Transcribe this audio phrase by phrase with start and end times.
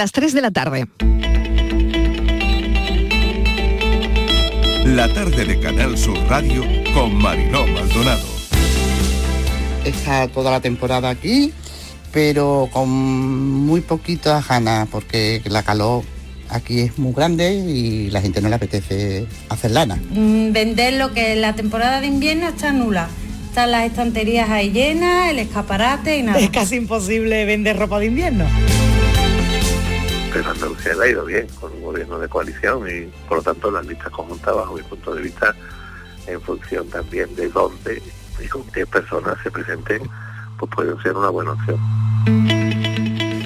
[0.00, 0.86] Las 3 de la tarde.
[4.86, 8.26] La tarde de Canal Sur Radio con Mariló Maldonado.
[9.84, 11.52] Está toda la temporada aquí,
[12.12, 16.02] pero con muy poquitas ganas, porque la calor
[16.48, 19.96] aquí es muy grande y la gente no le apetece hacer lana.
[19.96, 23.10] Mm, vender lo que la temporada de invierno está nula.
[23.50, 26.38] Están las estanterías ahí llenas, el escaparate y nada.
[26.38, 28.46] Es casi imposible vender ropa de invierno.
[30.32, 33.70] Pero Andalucía le ha ido bien con un gobierno de coalición y por lo tanto
[33.70, 35.54] las listas conjuntas bajo mi punto de vista
[36.26, 38.02] en función también de dónde
[38.42, 40.02] y con qué personas se presenten
[40.58, 41.78] pues pueden ser una buena opción.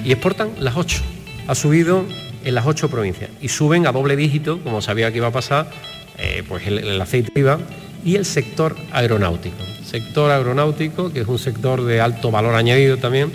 [0.03, 1.01] Y exportan las ocho.
[1.47, 2.05] Ha subido
[2.43, 5.71] en las ocho provincias y suben a doble dígito, como sabía que iba a pasar,
[6.17, 7.59] eh, pues el, el aceite IVA
[8.03, 9.57] y el sector aeronáutico.
[9.83, 13.31] Sector aeronáutico, que es un sector de alto valor añadido también,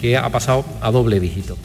[0.00, 1.58] que ha pasado a doble dígito.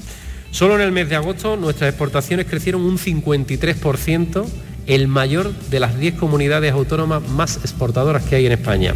[0.51, 4.45] Solo en el mes de agosto nuestras exportaciones crecieron un 53%,
[4.87, 8.93] el mayor de las 10 comunidades autónomas más exportadoras que hay en España.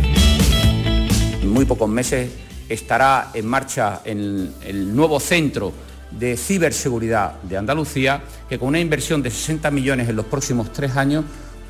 [1.42, 2.32] En muy pocos meses
[2.68, 5.72] estará en marcha el, el nuevo centro
[6.10, 10.96] de ciberseguridad de Andalucía, que con una inversión de 60 millones en los próximos tres
[10.96, 11.26] años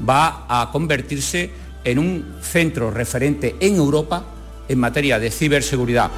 [0.07, 1.49] va a convertirse
[1.83, 4.25] en un centro referente en Europa
[4.67, 6.09] en materia de ciberseguridad.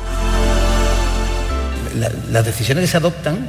[1.96, 3.48] La, las decisiones que se adoptan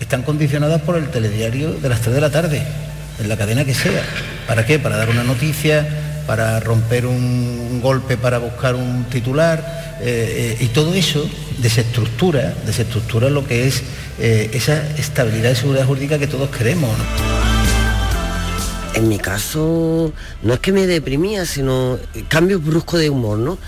[0.00, 2.62] están condicionadas por el telediario de las 3 de la tarde,
[3.20, 4.02] en la cadena que sea.
[4.46, 4.78] ¿Para qué?
[4.78, 5.86] Para dar una noticia,
[6.26, 11.26] para romper un golpe, para buscar un titular, eh, eh, y todo eso
[11.58, 13.82] desestructura, desestructura lo que es
[14.18, 16.90] eh, esa estabilidad y seguridad jurídica que todos queremos.
[18.94, 23.58] En mi caso, no es que me deprimía, sino cambios bruscos de humor, ¿no?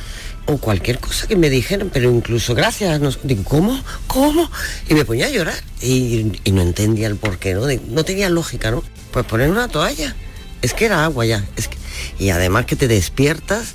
[0.50, 3.78] O cualquier cosa que me dijeran, pero incluso gracias, no, digo, ¿cómo?
[4.06, 4.50] ¿Cómo?
[4.88, 7.66] Y me ponía a llorar y, no entendía el porqué, ¿no?
[7.90, 8.82] No tenía lógica, ¿no?
[9.10, 10.16] Pues poner una toalla.
[10.62, 11.44] Es que era agua ya.
[11.56, 11.76] Es que,
[12.18, 13.74] y además que te despiertas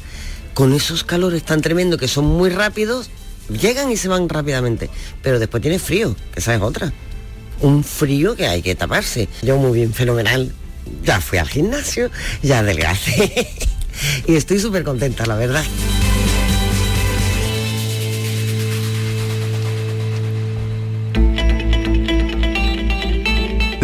[0.56, 3.12] con esos calores tan tremendos que son muy rápidos,
[3.50, 4.90] llegan y se van rápidamente.
[5.22, 6.92] Pero después tienes frío, que esa es otra.
[7.62, 9.30] Un frío que hay que taparse.
[9.44, 10.52] Yo muy bien, fenomenal.
[11.04, 12.10] Ya fui al gimnasio,
[12.42, 13.48] ya adelgacé.
[14.28, 15.64] y estoy súper contenta, la verdad.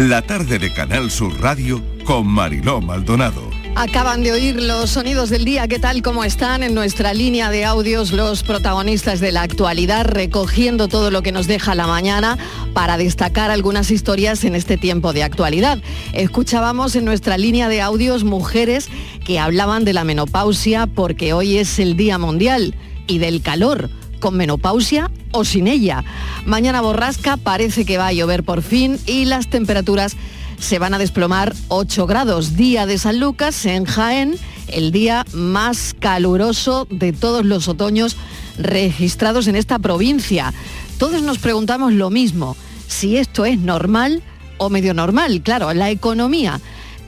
[0.08, 3.50] La tarde de Canal Sur Radio con Mariló Maldonado.
[3.76, 5.68] Acaban de oír los sonidos del día.
[5.68, 6.00] ¿Qué tal?
[6.00, 6.62] ¿Cómo están?
[6.62, 11.46] En nuestra línea de audios los protagonistas de la actualidad, recogiendo todo lo que nos
[11.46, 12.38] deja la mañana
[12.72, 15.82] para destacar algunas historias en este tiempo de actualidad.
[16.14, 18.88] Escuchábamos en nuestra línea de audios mujeres
[19.26, 22.74] que hablaban de la menopausia porque hoy es el Día Mundial
[23.06, 26.04] y del calor con menopausia o sin ella.
[26.46, 30.16] Mañana borrasca, parece que va a llover por fin y las temperaturas
[30.60, 32.56] se van a desplomar 8 grados.
[32.56, 34.36] Día de San Lucas en Jaén,
[34.68, 38.16] el día más caluroso de todos los otoños
[38.58, 40.52] registrados en esta provincia.
[40.98, 42.56] Todos nos preguntamos lo mismo,
[42.86, 44.22] si esto es normal
[44.58, 45.40] o medio normal.
[45.42, 46.60] Claro, la economía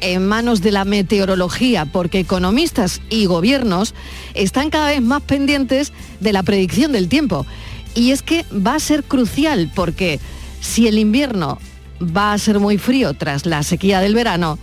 [0.02, 3.94] en manos de la meteorología, porque economistas y gobiernos
[4.34, 7.46] están cada vez más pendientes de la predicción del tiempo.
[7.94, 10.20] Y es que va a ser crucial, porque
[10.60, 11.58] si el invierno
[12.02, 14.58] va a ser muy frío tras la sequía del verano,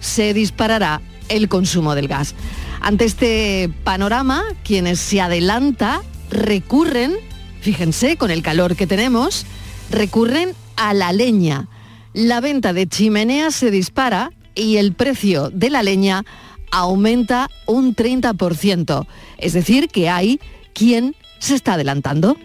[0.00, 2.34] se disparará el consumo del gas.
[2.80, 7.14] Ante este panorama, quienes se adelanta recurren,
[7.60, 9.46] fíjense con el calor que tenemos,
[9.90, 11.68] recurren a la leña.
[12.12, 16.24] La venta de chimeneas se dispara y el precio de la leña
[16.70, 19.06] aumenta un 30%.
[19.38, 20.40] Es decir, que hay
[20.72, 22.36] quien se está adelantando.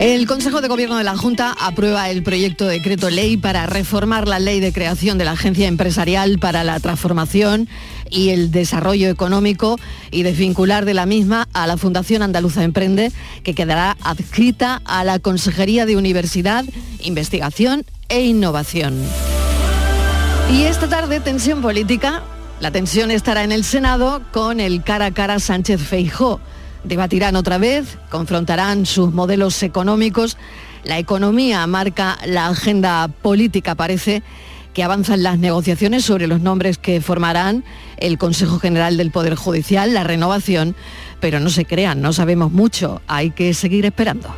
[0.00, 4.26] El Consejo de Gobierno de la Junta aprueba el proyecto de decreto ley para reformar
[4.26, 7.68] la ley de creación de la Agencia Empresarial para la Transformación
[8.10, 9.78] y el Desarrollo Económico
[10.10, 13.12] y de vincular de la misma a la Fundación Andaluza Emprende,
[13.42, 16.64] que quedará adscrita a la Consejería de Universidad,
[17.00, 19.00] Investigación e Innovación.
[20.52, 22.22] Y esta tarde, tensión política.
[22.58, 26.40] La tensión estará en el Senado con el cara a cara Sánchez Feijó.
[26.84, 30.36] Debatirán otra vez, confrontarán sus modelos económicos.
[30.82, 34.22] La economía marca la agenda política, parece
[34.72, 37.64] que avanzan las negociaciones sobre los nombres que formarán
[37.96, 40.74] el Consejo General del Poder Judicial, la renovación,
[41.20, 44.34] pero no se crean, no sabemos mucho, hay que seguir esperando.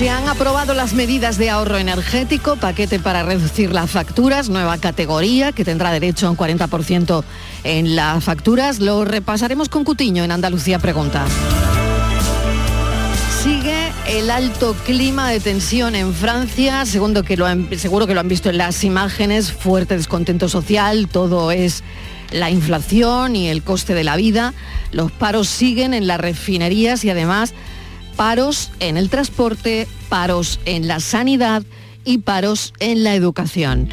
[0.00, 5.52] Se han aprobado las medidas de ahorro energético, paquete para reducir las facturas, nueva categoría
[5.52, 7.22] que tendrá derecho a un 40%
[7.64, 8.80] en las facturas.
[8.80, 11.26] Lo repasaremos con Cutiño en Andalucía Pregunta.
[13.42, 13.79] Sigue
[14.10, 17.68] el alto clima de tensión en Francia, seguro que lo han
[18.28, 21.84] visto en las imágenes, fuerte descontento social, todo es
[22.32, 24.52] la inflación y el coste de la vida.
[24.90, 27.54] Los paros siguen en las refinerías y además
[28.16, 31.62] paros en el transporte, paros en la sanidad
[32.04, 33.88] y paros en la educación.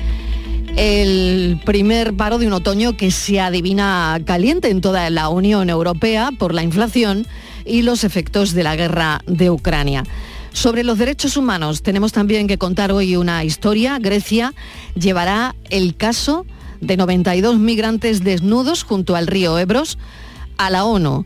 [0.77, 6.31] El primer paro de un otoño que se adivina caliente en toda la Unión Europea
[6.39, 7.27] por la inflación
[7.67, 10.03] y los efectos de la guerra de Ucrania.
[10.53, 13.99] Sobre los derechos humanos tenemos también que contar hoy una historia.
[13.99, 14.53] Grecia
[14.95, 16.45] llevará el caso
[16.81, 19.97] de 92 migrantes desnudos junto al río Ebros
[20.57, 21.25] a la ONU.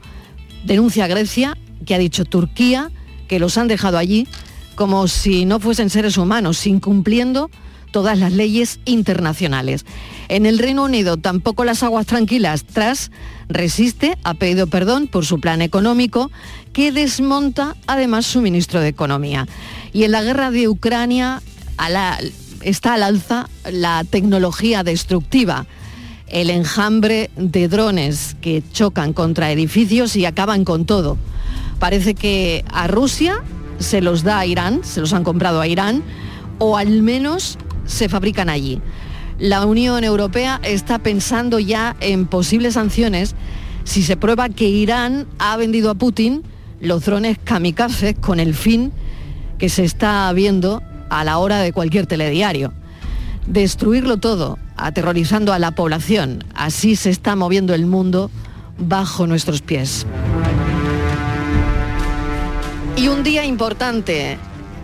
[0.66, 2.92] Denuncia Grecia que ha dicho Turquía
[3.28, 4.28] que los han dejado allí
[4.76, 7.50] como si no fuesen seres humanos, incumpliendo
[7.92, 9.86] todas las leyes internacionales.
[10.30, 12.64] En el Reino Unido tampoco las aguas tranquilas.
[12.64, 13.12] Tras
[13.50, 16.32] resiste, ha pedido perdón por su plan económico
[16.74, 19.48] que desmonta además su ministro de Economía.
[19.94, 21.42] Y en la guerra de Ucrania
[22.62, 25.68] está al alza la tecnología destructiva
[26.32, 31.18] el enjambre de drones que chocan contra edificios y acaban con todo.
[31.80, 33.44] Parece que a Rusia
[33.80, 36.04] se los da a Irán, se los han comprado a Irán,
[36.58, 37.58] o al menos
[37.92, 38.82] se fabrican allí.
[39.40, 43.36] La Unión Europea está pensando ya en posibles sanciones
[43.84, 46.44] si se prueba que Irán ha vendido a Putin
[46.80, 48.92] los drones kamikazes con el fin
[49.58, 52.74] que se está viendo a la hora de cualquier telediario
[53.48, 56.44] destruirlo todo, aterrorizando a la población.
[56.56, 58.32] Así se está moviendo el mundo
[58.78, 60.06] bajo nuestros pies.
[62.96, 64.38] Y un día importante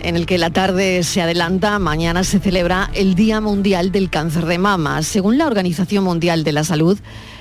[0.07, 4.45] en el que la tarde se adelanta, mañana se celebra el Día Mundial del Cáncer
[4.45, 5.03] de Mama.
[5.03, 6.97] Según la Organización Mundial de la Salud,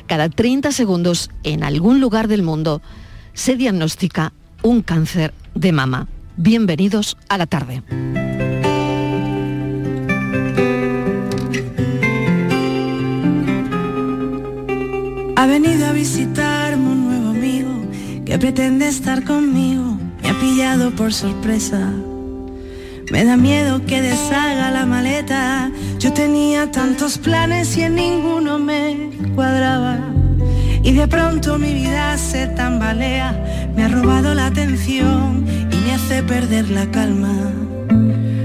[0.09, 2.83] cada 30 segundos en algún lugar del mundo
[3.35, 4.33] se diagnostica
[4.65, 6.09] un cáncer de mama.
[6.37, 7.85] Bienvenidos a la tarde.
[15.37, 17.71] Ha venido a visitarme un nuevo amigo
[18.25, 19.97] que pretende estar conmigo.
[20.21, 21.93] Me ha pillado por sorpresa.
[23.11, 25.71] Me da miedo que deshaga la maleta.
[25.99, 29.99] Yo tenía tantos planes y en ninguno me cuadraba.
[30.83, 33.73] Y de pronto mi vida se tambalea.
[33.77, 37.53] Me ha robado la atención y me hace perder la calma.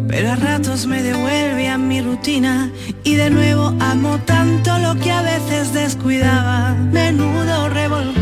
[0.07, 2.69] Pero a ratos me devuelve a mi rutina
[3.03, 6.75] y de nuevo amo tanto lo que a veces descuidaba.
[6.91, 8.20] Menudo revolcón,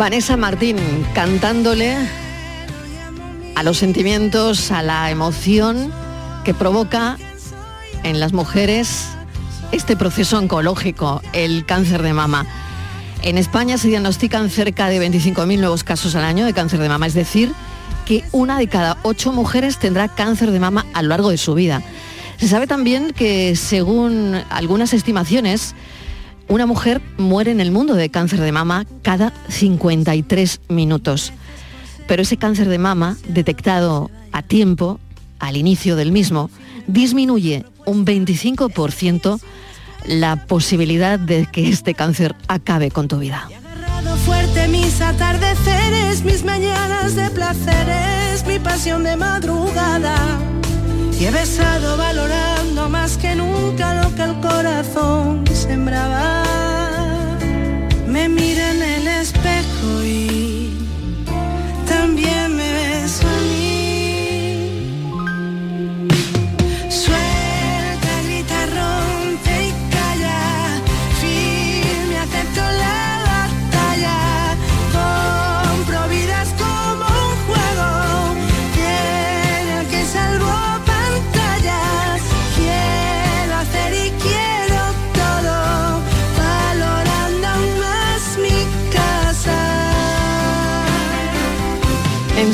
[0.00, 0.78] Vanessa Martín
[1.12, 1.94] cantándole
[3.54, 5.92] a los sentimientos, a la emoción
[6.42, 7.18] que provoca
[8.02, 9.08] en las mujeres
[9.72, 12.46] este proceso oncológico, el cáncer de mama.
[13.20, 17.06] En España se diagnostican cerca de 25.000 nuevos casos al año de cáncer de mama,
[17.06, 17.52] es decir,
[18.06, 21.52] que una de cada ocho mujeres tendrá cáncer de mama a lo largo de su
[21.52, 21.82] vida.
[22.38, 25.74] Se sabe también que, según algunas estimaciones,
[26.50, 31.32] una mujer muere en el mundo de cáncer de mama cada 53 minutos.
[32.08, 34.98] Pero ese cáncer de mama, detectado a tiempo,
[35.38, 36.50] al inicio del mismo,
[36.88, 39.40] disminuye un 25%
[40.06, 43.48] la posibilidad de que este cáncer acabe con tu vida.
[51.20, 56.44] Y he besado valorando más que nunca lo que el corazón sembraba.
[58.06, 59.49] Me mira en el espejo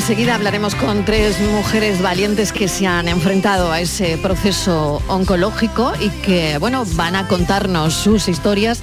[0.07, 6.07] Enseguida hablaremos con tres mujeres valientes que se han enfrentado a ese proceso oncológico y
[6.21, 8.79] que, bueno, van a contarnos sus historias.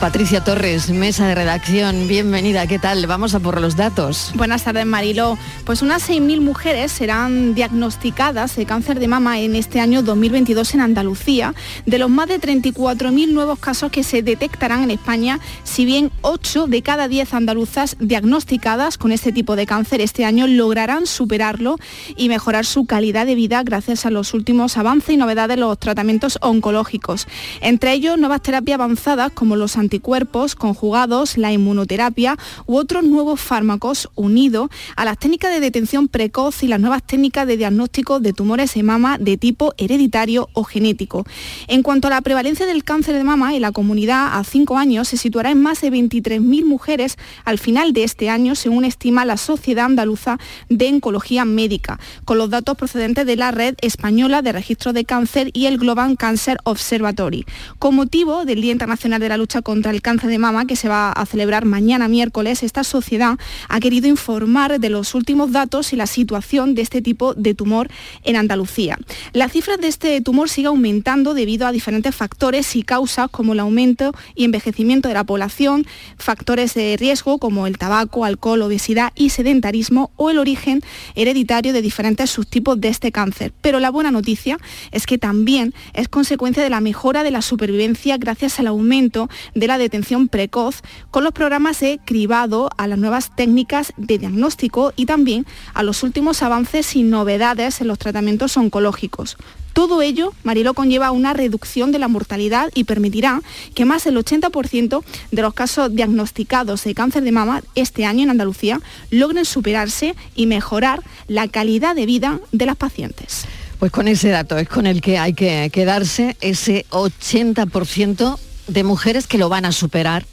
[0.00, 3.04] Patricia Torres, mesa de redacción, bienvenida, ¿qué tal?
[3.08, 4.30] Vamos a por los datos.
[4.36, 5.36] Buenas tardes, Marilo.
[5.64, 10.82] Pues unas 6.000 mujeres serán diagnosticadas de cáncer de mama en este año 2022 en
[10.82, 11.52] Andalucía,
[11.84, 16.68] de los más de 34.000 nuevos casos que se detectarán en España, si bien 8
[16.68, 21.76] de cada 10 andaluzas diagnosticadas con este tipo de cáncer este año lograrán superarlo
[22.16, 25.76] y mejorar su calidad de vida gracias a los últimos avances y novedades de los
[25.76, 27.26] tratamientos oncológicos.
[27.60, 34.10] Entre ellos, nuevas terapias avanzadas como los anticuerpos conjugados, la inmunoterapia u otros nuevos fármacos
[34.16, 38.74] unidos a las técnicas de detención precoz y las nuevas técnicas de diagnóstico de tumores
[38.74, 41.24] de mama de tipo hereditario o genético.
[41.68, 45.08] En cuanto a la prevalencia del cáncer de mama en la comunidad a 5 años
[45.08, 47.16] se situará en más de 23.000 mujeres
[47.46, 52.50] al final de este año, según estima la Sociedad Andaluza de Oncología Médica, con los
[52.50, 57.46] datos procedentes de la Red Española de Registro de Cáncer y el Global Cancer Observatory.
[57.78, 60.88] Con motivo del Día Internacional de la Lucha contra el Cáncer de Mama, que se
[60.88, 65.96] va a celebrar mañana miércoles, esta sociedad ha querido informar de los últimos datos y
[65.96, 67.88] la situación de este tipo de tumor
[68.24, 68.98] en Andalucía.
[69.32, 73.60] La cifra de este tumor sigue aumentando debido a diferentes factores y causas como el
[73.60, 75.86] aumento y envejecimiento de la población,
[76.18, 80.82] factores de riesgo como el tabaco, alcohol, obesidad y sedentarismo o el origen
[81.14, 83.52] hereditario de diferentes subtipos de este cáncer.
[83.60, 84.58] Pero la buena noticia
[84.90, 89.67] es que también es consecuencia de la mejora de la supervivencia gracias al aumento de
[89.68, 90.82] la detención precoz
[91.12, 96.02] con los programas de cribado, a las nuevas técnicas de diagnóstico y también a los
[96.02, 99.36] últimos avances y novedades en los tratamientos oncológicos.
[99.74, 103.42] Todo ello, Marilo, conlleva una reducción de la mortalidad y permitirá
[103.74, 108.30] que más del 80% de los casos diagnosticados de cáncer de mama este año en
[108.30, 113.44] Andalucía logren superarse y mejorar la calidad de vida de las pacientes.
[113.78, 118.36] Pues con ese dato es con el que hay que quedarse, ese 80%
[118.68, 120.24] de mujeres que lo van a superar.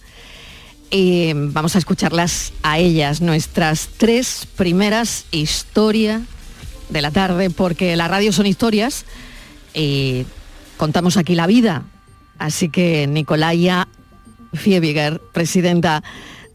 [0.91, 6.21] Y vamos a escucharlas a ellas, nuestras tres primeras historias
[6.89, 9.05] de la tarde, porque la radio son historias
[9.73, 10.25] y
[10.77, 11.83] contamos aquí la vida.
[12.37, 13.87] Así que Nicolaya
[14.53, 16.03] Fiebiger, presidenta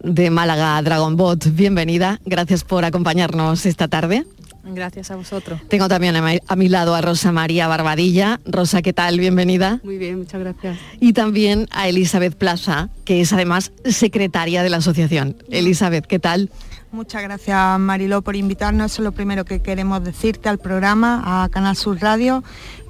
[0.02, 2.20] de Málaga Dragonbot, bienvenida.
[2.24, 4.24] Gracias por acompañarnos esta tarde.
[4.64, 5.60] Gracias a vosotros.
[5.68, 8.40] Tengo también a mi, a mi lado a Rosa María Barbadilla.
[8.44, 9.18] Rosa, ¿qué tal?
[9.18, 9.80] Bienvenida.
[9.82, 10.78] Muy bien, muchas gracias.
[11.00, 15.36] Y también a Elizabeth Plaza, que es además secretaria de la asociación.
[15.50, 16.50] Elizabeth, ¿qué tal?
[16.92, 18.92] Muchas gracias Mariló por invitarnos.
[18.92, 22.42] Eso es lo primero que queremos decirte al programa, a Canal Sur Radio,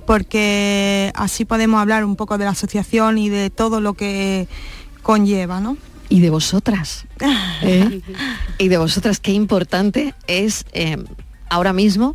[0.06, 4.48] porque así podemos hablar un poco de la asociación y de todo lo que
[5.02, 5.76] conlleva, ¿no?
[6.08, 7.06] Y de vosotras.
[7.62, 8.00] ¿eh?
[8.58, 10.96] y de vosotras, qué importante es eh,
[11.50, 12.14] ahora mismo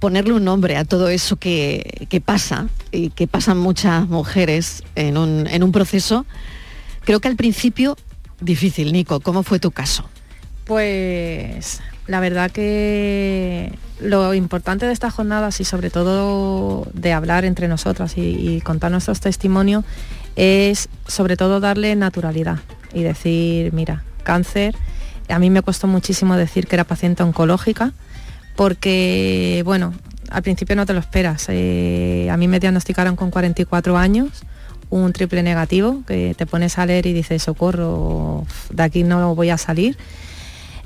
[0.00, 5.18] ponerle un nombre a todo eso que, que pasa y que pasan muchas mujeres en
[5.18, 6.26] un, en un proceso.
[7.04, 7.96] Creo que al principio
[8.40, 9.20] difícil, Nico.
[9.20, 10.04] ¿Cómo fue tu caso?
[10.64, 17.68] Pues la verdad que lo importante de estas jornadas y sobre todo de hablar entre
[17.68, 19.84] nosotras y, y, contar nuestros testimonios
[20.34, 22.58] es sobre todo darle naturalidad
[22.92, 24.74] y decir, mira, cáncer,
[25.28, 27.92] a mí me costó muchísimo decir que era paciente oncológica
[28.56, 29.92] porque, bueno,
[30.30, 31.46] al principio no te lo esperas.
[31.48, 34.30] Eh, a mí me diagnosticaron con 44 años,
[34.90, 39.50] un triple negativo, que te pones a leer y dices, socorro, de aquí no voy
[39.50, 39.96] a salir.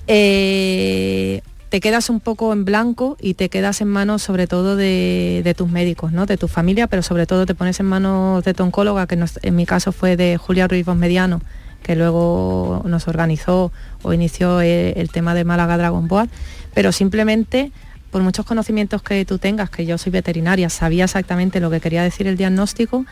[0.07, 5.55] Eh, te quedas un poco en blanco y te quedas en manos sobre todo de,
[5.57, 6.27] tus médicos, ¿no?
[6.27, 9.57] de tu familia, pero sobre todo te pones en manos de tu oncóloga, que en
[9.57, 11.41] mi caso fue de Julia Ruiz Mediano,
[11.83, 13.73] que luego nos organizó
[14.03, 16.31] o inició el, tema de Málaga Dragon Boat,
[16.75, 17.73] pero simplemente
[18.11, 22.03] por muchos conocimientos que tú tengas, que yo soy veterinaria, sabía exactamente lo que quería
[22.03, 23.07] decir el diagnóstico,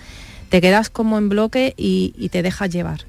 [0.48, 3.00] te quedas como en bloque y, te dejas llevar.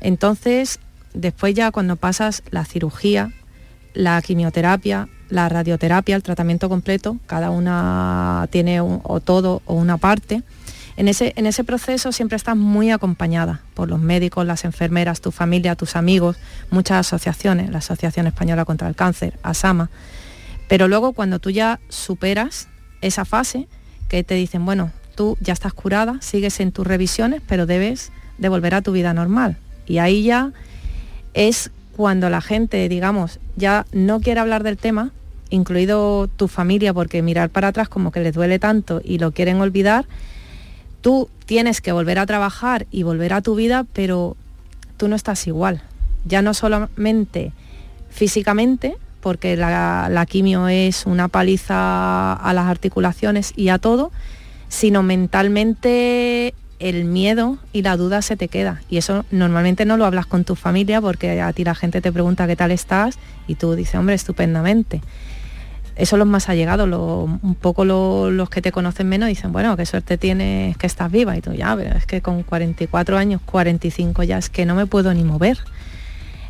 [0.00, 0.78] Entonces,
[1.12, 3.32] después ya cuando pasas la cirugía,
[3.92, 10.42] la quimioterapia, la radioterapia, el tratamiento completo, cada una tiene o todo o una parte.
[10.96, 15.96] En ese, proceso siempre estás muy acompañada por los médicos, las enfermeras, tu familia, tus
[15.96, 16.36] amigos,
[16.70, 19.90] muchas asociaciones, la Asociación Española contra el Cáncer, ASAMA.
[20.68, 22.68] Pero luego cuando tú ya superas
[23.00, 23.66] esa fase,
[24.08, 28.48] que te dicen, bueno, tú ya estás curada, sigues en tus revisiones, pero debes de
[28.48, 29.56] volver a tu vida normal.
[29.86, 30.52] Y ahí ya
[31.34, 35.10] es cuando la gente, digamos, ya no quiere hablar del tema,
[35.50, 39.60] incluido tu familia, porque mirar para atrás como que les duele tanto y lo quieren
[39.60, 40.06] olvidar,
[41.04, 44.38] tú tienes que volver a trabajar y volver a tu vida, pero
[44.96, 45.82] tú no estás igual.
[46.24, 47.52] Ya no solamente
[48.08, 54.12] físicamente, porque la, quimio es una paliza a las articulaciones y a todo,
[54.68, 58.80] sino mentalmente el miedo y la duda se te queda.
[58.88, 62.12] Y eso normalmente no lo hablas con tu familia porque a ti la gente te
[62.12, 65.02] pregunta qué tal estás y tú dices, hombre, estupendamente.
[65.96, 69.86] Eso los más allegados, lo, un poco los que te conocen menos dicen, bueno, qué
[69.86, 71.36] suerte tienes que estás viva.
[71.36, 74.86] Y tú, ya, pero es que con 44 años, 45 ya es que no me
[74.86, 75.58] puedo ni mover.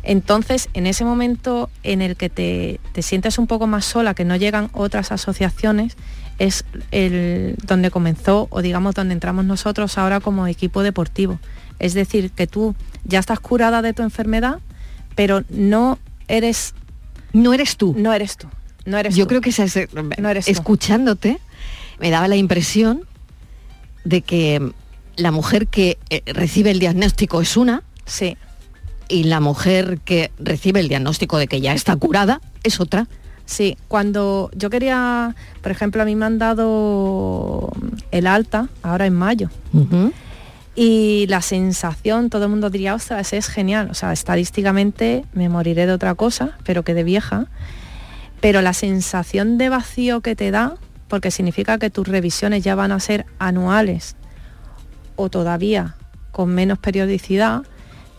[0.01, 4.25] Entonces, en ese momento en el que te, te sientes un poco más sola, que
[4.25, 5.97] no llegan otras asociaciones,
[6.37, 11.39] es el, donde comenzó o digamos donde entramos nosotros ahora como equipo deportivo.
[11.79, 14.59] Es decir, que tú ya estás curada de tu enfermedad,
[15.15, 15.97] pero no
[16.27, 16.73] eres...
[17.33, 17.93] No eres tú.
[17.97, 18.47] No eres tú.
[18.85, 19.29] No eres Yo tú.
[19.29, 20.51] creo que se- No eres tú.
[20.51, 21.39] escuchándote
[21.99, 23.01] me daba la impresión
[24.03, 24.71] de que
[25.15, 27.83] la mujer que eh, recibe el diagnóstico es una.
[28.05, 28.37] Sí.
[29.07, 33.07] Y la mujer que recibe el diagnóstico de que ya está curada es otra.
[33.45, 37.71] Sí, cuando yo quería, por ejemplo, a mí me han dado
[38.11, 39.49] el alta ahora en mayo.
[40.75, 43.89] Y la sensación, todo el mundo diría, ostras, es genial.
[43.89, 47.45] O sea, estadísticamente me moriré de otra cosa, pero que de vieja.
[48.41, 50.75] Pero la sensación de vacío que te da,
[51.07, 54.15] porque significa que tus revisiones ya van a ser anuales
[55.15, 55.95] o todavía
[56.31, 57.63] con menos periodicidad,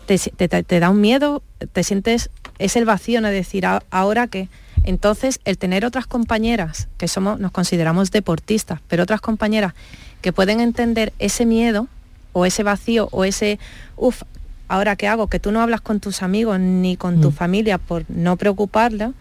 [0.07, 1.43] te, da un miedo,
[1.73, 4.47] te sientes, es el vacío, no es decir, "A- ahora que.
[4.83, 9.73] Entonces, el tener otras compañeras, que somos, nos consideramos deportistas, pero otras compañeras
[10.21, 11.87] que pueden entender ese miedo
[12.31, 13.59] o ese vacío o ese,
[13.97, 14.21] uff,
[14.69, 18.05] ahora qué hago, que tú no hablas con tus amigos ni con tu familia por
[18.09, 19.11] no preocuparla,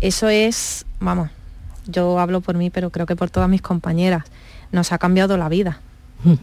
[0.00, 1.30] eso es, vamos,
[1.86, 4.24] yo hablo por mí, pero creo que por todas mis compañeras,
[4.72, 5.80] nos ha cambiado la vida.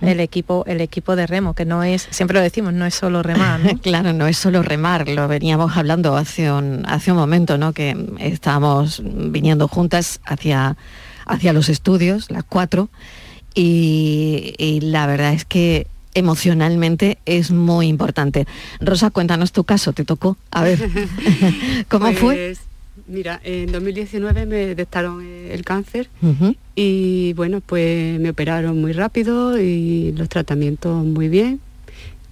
[0.01, 3.21] El equipo, el equipo de remo, que no es, siempre lo decimos, no es solo
[3.21, 3.77] remar, ¿no?
[3.81, 7.73] claro, no es solo remar, lo veníamos hablando hace un, hace un momento, ¿no?
[7.73, 10.77] Que estábamos viniendo juntas hacia,
[11.27, 12.89] hacia los estudios, las cuatro,
[13.53, 15.85] y, y la verdad es que
[16.15, 18.47] emocionalmente es muy importante.
[18.79, 20.37] Rosa, cuéntanos tu caso, te tocó.
[20.49, 20.89] A ver,
[21.87, 22.57] ¿cómo fue?
[23.05, 26.09] Mira, en 2019 me detectaron el cáncer
[26.75, 31.59] y bueno, pues me operaron muy rápido y los tratamientos muy bien.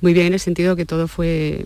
[0.01, 1.65] Muy bien en el sentido que todo fue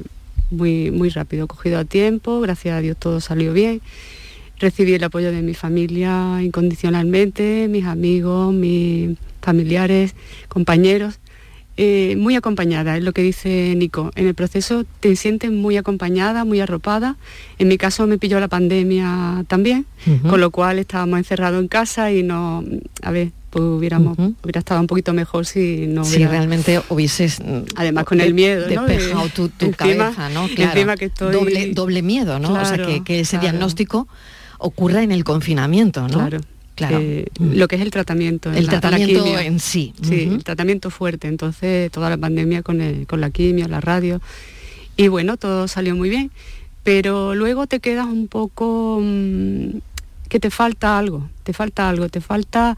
[0.51, 3.81] muy, muy rápido, cogido a tiempo, gracias a Dios todo salió bien.
[4.59, 10.15] Recibí el apoyo de mi familia incondicionalmente, mis amigos, mis familiares,
[10.49, 11.19] compañeros.
[11.81, 14.11] Eh, muy acompañada, es lo que dice Nico.
[14.15, 17.15] En el proceso te sientes muy acompañada, muy arropada.
[17.57, 19.85] En mi caso me pilló la pandemia también,
[20.29, 22.65] con lo cual estábamos encerrados en casa y no,
[23.01, 26.31] a ver, pues hubiéramos, hubiera estado un poquito mejor si no si hubiera...
[26.33, 27.39] realmente hubieses
[27.77, 28.85] Además con de- el miedo, ¿no?
[28.85, 29.75] De- despejado tu, tu encima-
[30.11, 30.49] cabeza, ¿no?
[30.49, 30.95] Claro.
[30.97, 32.51] que estoy- doble, doble miedo, ¿no?
[32.51, 33.43] o sea, Claro, que, que ese claro.
[33.51, 34.07] diagnóstico
[34.57, 36.09] ocurra en el confinamiento, ¿no?
[36.19, 36.39] Claro.
[36.79, 36.97] Claro.
[37.01, 38.49] Eh, lo que es el tratamiento.
[38.51, 39.39] El la- la tratamiento quimio.
[39.39, 39.93] en sí.
[40.01, 41.27] Sí, el tratamiento fuerte.
[41.27, 44.21] Entonces, toda la pandemia con, el- con la quimio, la radio.
[44.97, 46.31] Y bueno, todo salió muy bien.
[46.83, 49.77] Pero luego te quedas un poco mm,
[50.29, 52.77] que te falta algo, te falta algo, te falta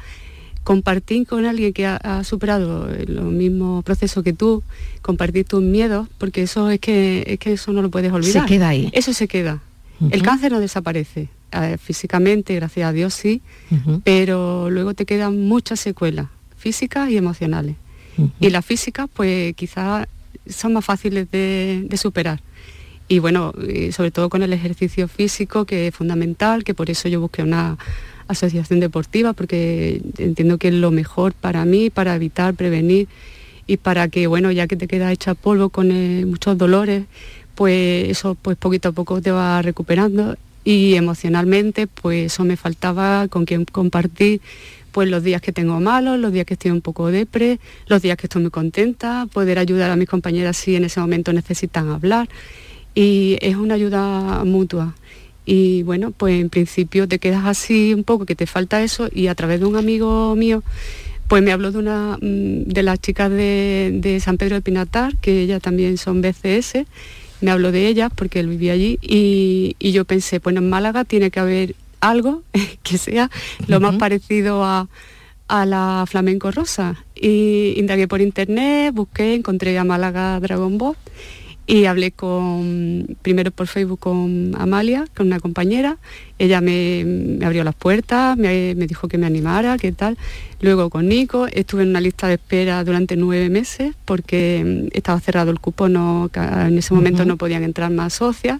[0.63, 4.63] compartir con alguien que ha, ha superado los mismos procesos que tú,
[5.01, 8.45] compartir tus miedos, porque eso es que, es que eso no lo puedes olvidar.
[8.45, 8.89] queda ahí.
[8.93, 9.59] Eso se queda.
[10.09, 11.29] El cáncer no desaparece.
[11.53, 13.41] Eh, físicamente, gracias a Dios sí,
[14.05, 17.75] pero luego te quedan muchas secuelas físicas y emocionales.
[18.39, 20.07] Y las físicas, pues quizás
[20.47, 22.39] son más fáciles de, de superar.
[23.07, 27.09] Y bueno, eh, sobre todo con el ejercicio físico, que es fundamental, que por eso
[27.09, 27.77] yo busqué una
[28.27, 33.09] asociación deportiva, porque entiendo que es lo mejor para mí, para evitar, prevenir
[33.67, 37.05] y para que, bueno, ya que te quedas hecha polvo con eh, muchos dolores,
[37.55, 43.27] pues eso pues poquito a poco te va recuperando y emocionalmente pues eso me faltaba
[43.27, 44.41] con quien compartir
[44.91, 48.17] pues los días que tengo malos, los días que estoy un poco depre, los días
[48.17, 52.29] que estoy muy contenta, poder ayudar a mis compañeras si en ese momento necesitan hablar
[52.93, 54.95] y es una ayuda mutua.
[55.45, 59.27] Y bueno, pues en principio te quedas así un poco que te falta eso y
[59.27, 60.63] a través de un amigo mío
[61.27, 65.15] pues me habló de una mm, de las chicas de, de San Pedro de Pinatar,
[65.17, 66.85] que ellas también son BCS,
[67.41, 71.03] me habló de ellas porque él vivía allí y, y yo pensé, bueno, en Málaga
[71.03, 72.43] tiene que haber algo
[72.83, 73.29] que sea
[73.67, 74.87] lo más parecido a,
[75.47, 77.03] a la flamenco rosa.
[77.15, 80.95] Y indagué por internet, busqué, encontré a Málaga Dragon Ball
[81.71, 85.99] y hablé con, primero por Facebook con Amalia, con una compañera,
[86.37, 90.17] ella me, me abrió las puertas, me, me dijo que me animara, qué tal.
[90.59, 95.17] Luego con Nico, estuve en una lista de espera durante nueve meses porque mm, estaba
[95.21, 98.59] cerrado el cupo, no, en ese momento no podían entrar más socias.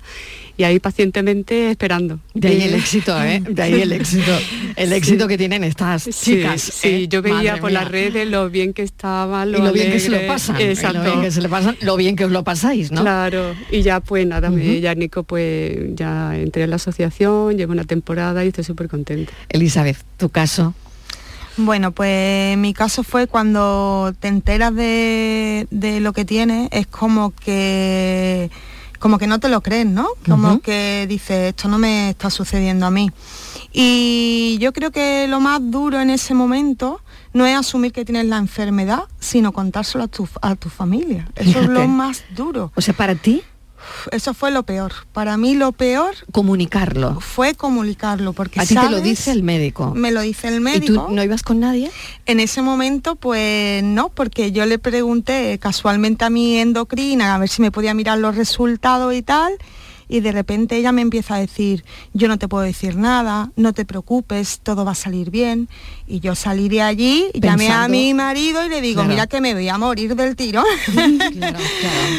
[0.62, 2.20] Y ahí pacientemente esperando.
[2.36, 3.42] De ahí el éxito, ¿eh?
[3.50, 4.32] De ahí el éxito.
[4.76, 6.62] El éxito que tienen estas chicas.
[6.62, 7.08] Sí, ¿eh?
[7.08, 7.82] yo veía Madre por mía.
[7.82, 10.62] las redes lo bien que estaba, lo, y lo bien que se lo pasan.
[10.62, 11.00] Exacto.
[11.00, 13.02] Lo bien que se le pasan, lo bien que os lo pasáis, ¿no?
[13.02, 14.80] Claro, y ya pues nada, me- Ujú.
[14.82, 19.34] ya Nico pues ya entré en la asociación, llevo una temporada y estoy súper contenta.
[19.50, 20.76] Elizabeth, tu caso.
[21.58, 27.32] Bueno, pues mi caso fue cuando te enteras de, de lo que tienes, es como
[27.32, 28.50] que
[29.02, 30.10] como que no te lo crees, ¿no?
[30.30, 33.10] Como que dices, esto no me está sucediendo a mí.
[33.74, 37.02] Y yo creo que lo más duro en ese momento
[37.34, 41.28] no es asumir que tienes la enfermedad, sino contárselo a tu, a tu familia.
[41.36, 42.72] Eso es lo más duro.
[42.76, 43.42] O sea, para ti,
[44.12, 44.94] Eso fue lo peor.
[45.14, 47.20] Para mí lo peor comunicarlo.
[47.20, 49.94] fue comunicarlo, porque A ti te lo dice el médico.
[49.96, 51.06] Me lo dice el ¿Y médico.
[51.08, 51.92] tú no ibas con nadie?
[52.26, 57.50] En ese momento, pues no, porque yo le pregunté casualmente a mi endocrina a ver
[57.50, 59.54] si me podía mirar los resultados y tal,
[60.12, 63.72] y de repente ella me empieza a decir, yo no te puedo decir nada, no
[63.72, 65.70] te preocupes, todo va a salir bien.
[66.06, 69.10] Y yo salí de allí, llamé a Pensando- mi marido y le digo, Claro.
[69.10, 70.64] mira que me voy a morir del tiro.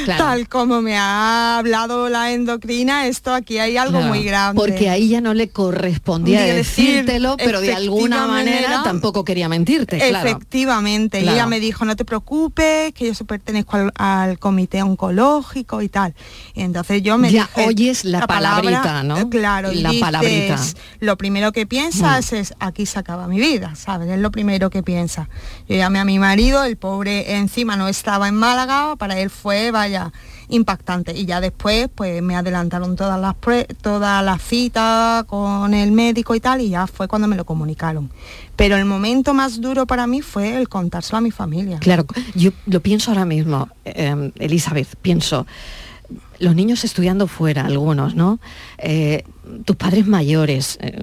[0.07, 4.59] Tal como me ha hablado la endocrina, esto aquí hay algo muy grande.
[4.61, 9.48] Porque a ella no le correspondía De decir, decírtelo, pero de alguna manera tampoco quería
[9.48, 9.96] mentirte.
[10.09, 15.83] Efectivamente, y ella me dijo, no te preocupes, que yo pertenezco al, al comité oncológico
[15.83, 16.14] y tal.
[16.55, 19.18] Y entonces yo me Ya dije, oyes la palabrita, ¿no?
[19.18, 20.57] eh, Claro, y La dices, palabrita.
[21.01, 24.09] Lo primero que piensas es, aquí se acaba mi vida, ¿sabes?
[24.11, 25.29] Es lo primero que piensa.
[25.68, 29.71] Yo llamé a mi marido, el pobre encima no estaba en Málaga, para él fue,
[29.71, 30.12] vaya,
[30.49, 31.16] impactante.
[31.16, 33.35] Y ya después, pues me adelantaron todas las
[33.81, 38.11] todas las citas con el médico y tal, y ya fue cuando me lo comunicaron.
[38.57, 41.79] Pero el momento más duro para mí fue el contárselo a mi familia.
[41.79, 45.47] Claro, yo lo pienso ahora mismo, eh, Elizabeth, pienso,
[46.38, 48.40] los niños estudiando fuera, algunos, ¿no?
[48.79, 49.25] Eh,
[49.64, 51.03] tus padres mayores, eh,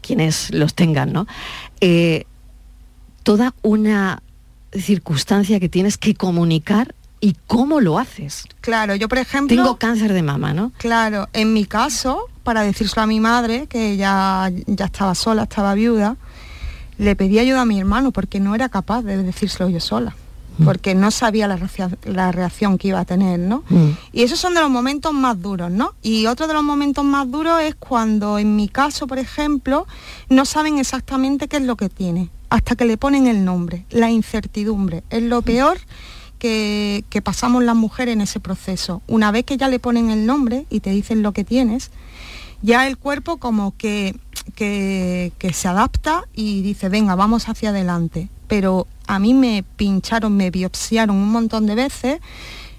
[0.00, 1.26] quienes los tengan, ¿no?
[1.80, 2.24] Eh,
[3.22, 4.22] toda una
[4.72, 8.44] circunstancia que tienes que comunicar y cómo lo haces.
[8.60, 9.56] Claro, yo por ejemplo...
[9.56, 10.72] Tengo cáncer de mama, ¿no?
[10.76, 15.74] Claro, en mi caso, para decírselo a mi madre, que ya, ya estaba sola, estaba
[15.74, 16.16] viuda,
[16.98, 20.14] le pedí ayuda a mi hermano porque no era capaz de decírselo yo sola,
[20.64, 23.64] porque no sabía la, reacción- la reacción que iba a tener, ¿no?
[24.12, 25.94] Y esos son de los momentos más duros, ¿no?
[26.02, 29.86] Y otro de los momentos más duros es cuando en mi caso, por ejemplo,
[30.28, 34.10] no saben exactamente qué es lo que tiene, hasta que le ponen el nombre, la
[34.10, 35.02] incertidumbre.
[35.10, 35.78] Es lo peor
[36.38, 39.02] que, que pasamos las mujeres en ese proceso.
[39.06, 41.90] Una vez que ya le ponen el nombre y te dicen lo que tienes,
[42.62, 44.16] ya el cuerpo como que,
[44.54, 48.28] que, que se adapta y dice, venga, vamos hacia adelante.
[48.48, 52.20] Pero a mí me pincharon, me biopsiaron un montón de veces,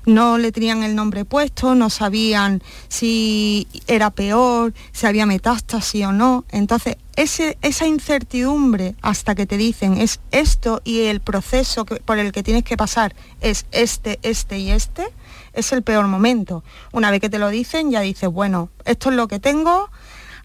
[0.05, 6.11] no le tenían el nombre puesto, no sabían si era peor, si había metástasis o
[6.11, 6.45] no.
[6.51, 12.19] Entonces, ese, esa incertidumbre hasta que te dicen es esto y el proceso que- por
[12.19, 15.07] el que tienes que pasar es este, este y este,
[15.53, 16.63] es el peor momento.
[16.91, 19.89] Una vez que te lo dicen, ya dices, bueno, esto es lo que tengo,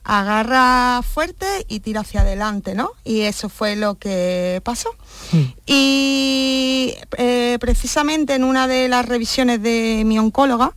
[0.05, 2.91] agarra fuerte y tira hacia adelante, ¿no?
[3.05, 4.91] Y eso fue lo que pasó.
[5.67, 10.75] Y eh, precisamente en una de las revisiones de mi oncóloga,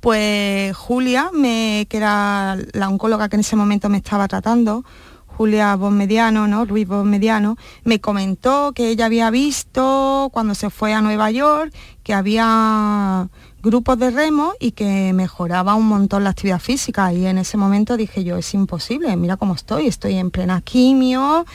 [0.00, 4.84] pues Julia, me, que era la oncóloga que en ese momento me estaba tratando,
[5.26, 6.64] Julia Bonmediano, ¿no?
[6.64, 12.14] Ruiz Bonmediano, me comentó que ella había visto cuando se fue a Nueva York que
[12.14, 13.28] había
[13.64, 17.96] grupos de remo y que mejoraba un montón la actividad física y en ese momento
[17.96, 21.46] dije yo, es imposible, mira cómo estoy, estoy en plena quimio,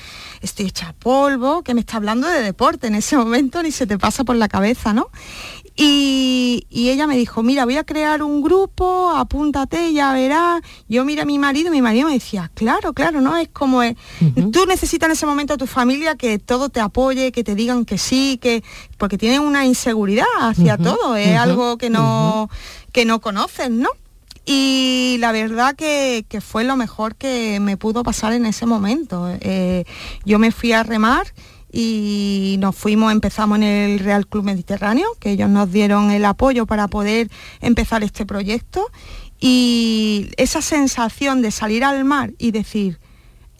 [0.41, 3.99] estoy hecha polvo, que me está hablando de deporte en ese momento, ni se te
[3.99, 5.09] pasa por la cabeza, ¿no?
[5.81, 10.61] Y, y ella me dijo, mira, voy a crear un grupo, apúntate, ya verás.
[10.89, 13.37] Yo miré a mi marido mi marido me decía, claro, claro, ¿no?
[13.37, 13.95] Es como, es-
[14.51, 17.85] tú necesitas en ese momento a tu familia que todo te apoye, que te digan
[17.85, 18.61] que sí, que
[18.97, 22.49] porque tienen una inseguridad hacia todo, es algo que no,
[22.91, 23.89] que no conocen, ¿no?
[24.45, 29.29] Y la verdad que, que fue lo mejor que me pudo pasar en ese momento.
[29.39, 29.85] Eh,
[30.25, 31.27] yo me fui a remar
[31.71, 36.65] y nos fuimos, empezamos en el Real Club Mediterráneo, que ellos nos dieron el apoyo
[36.65, 37.29] para poder
[37.61, 38.89] empezar este proyecto.
[39.39, 42.99] Y esa sensación de salir al mar y decir,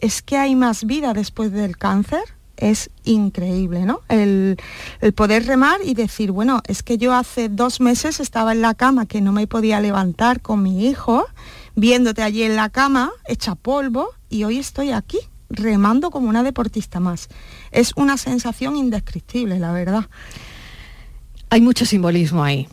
[0.00, 2.22] es que hay más vida después del cáncer,
[2.56, 4.00] es increíble, ¿no?
[4.08, 4.58] El,
[5.00, 8.74] el poder remar y decir, bueno, es que yo hace dos meses estaba en la
[8.74, 11.26] cama que no me podía levantar con mi hijo,
[11.74, 15.18] viéndote allí en la cama, hecha polvo, y hoy estoy aquí,
[15.50, 17.28] remando como una deportista más.
[17.70, 20.06] Es una sensación indescriptible, la verdad.
[21.50, 22.68] Hay mucho simbolismo ahí.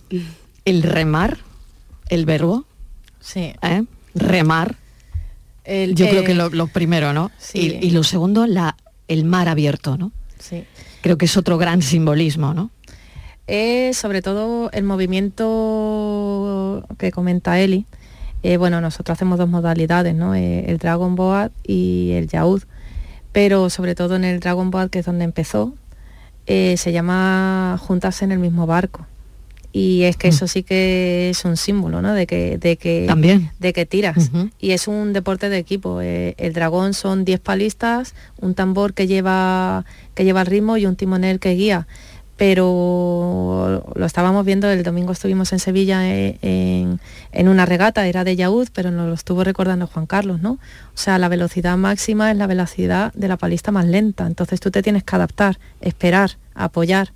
[0.64, 1.40] El remar,
[2.10, 2.66] el verbo,
[3.20, 3.54] Sí.
[3.62, 3.84] ¿eh?
[4.16, 4.78] Remar.
[5.66, 7.30] Yo creo que lo, primero, ¿no?
[7.38, 7.78] Sí.
[7.82, 8.78] Y, lo segundo, la,
[9.10, 10.14] el mar abierto, ¿no?
[10.40, 10.64] Sí.
[11.02, 12.72] Creo que es otro gran simbolismo, ¿no?
[13.48, 17.86] Es sobre todo el movimiento que comenta Eli.
[18.44, 20.36] Eh, bueno, nosotros hacemos dos modalidades, ¿no?
[20.36, 22.64] Eh, el Dragon Boat y el Yaud.
[23.32, 25.74] Pero sobre todo en el Dragon Boat, que es donde empezó,
[26.48, 29.06] se llama juntarse en el mismo barco
[29.78, 30.34] y es que mm.
[30.34, 32.14] eso sí que es un símbolo ¿no?
[32.14, 33.52] de que de que También.
[33.60, 38.16] de que tiras y es un deporte de equipo eh, el dragón son 10 palistas
[38.42, 41.88] un tambor que lleva que lleva el ritmo y un timonel que guía
[42.38, 47.00] pero lo estábamos viendo el domingo estuvimos en Sevilla eh, en,
[47.32, 50.98] en, una regata era de Yaúd pero nos lo estuvo recordando Juan Carlos no o
[50.98, 54.82] sea la velocidad máxima es la velocidad de la palista más lenta entonces tú te
[54.82, 57.12] tienes que adaptar esperar apoyar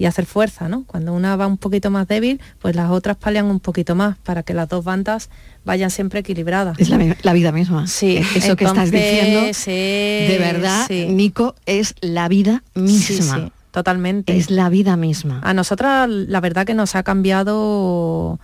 [0.00, 0.84] y hacer fuerza, ¿no?
[0.86, 4.42] Cuando una va un poquito más débil, pues las otras palian un poquito más para
[4.42, 5.28] que las dos bandas
[5.66, 6.78] vayan siempre equilibradas.
[6.78, 7.86] Es la, vida misma.
[7.86, 13.36] Sí, eso que estás diciendo, de verdad, Nico, es la vida misma.
[13.36, 14.36] Sí, totalmente.
[14.36, 15.40] Es la vida misma.
[15.42, 18.38] A nosotras la verdad que nos ha cambiado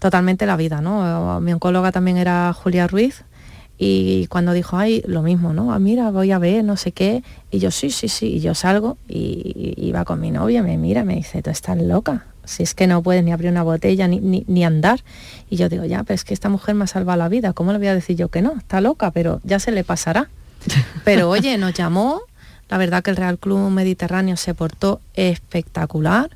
[0.00, 1.40] totalmente la vida, ¿no?
[1.40, 3.24] Mi oncóloga también era Julia Ruiz,
[3.82, 5.72] y cuando dijo, ay, lo mismo, ¿no?
[5.72, 7.24] Ah, mira, voy a ver, no sé qué.
[7.50, 8.26] Y yo, sí, sí, sí.
[8.26, 12.26] Y yo salgo y iba con mi novia, me mira, me dice, tú estás loca.
[12.44, 15.02] Si es que no puedes ni abrir una botella ni, ni, andar.
[15.48, 17.54] Y yo digo, ya, pero es que esta mujer me ha salvado la vida.
[17.54, 18.52] ¿Cómo le voy a decir yo que no?
[18.58, 20.28] Está loca, pero ya se le pasará.
[21.06, 22.20] Pero oye, nos llamó.
[22.70, 26.30] La verdad que el Real Club Mediterráneo se portó espectacular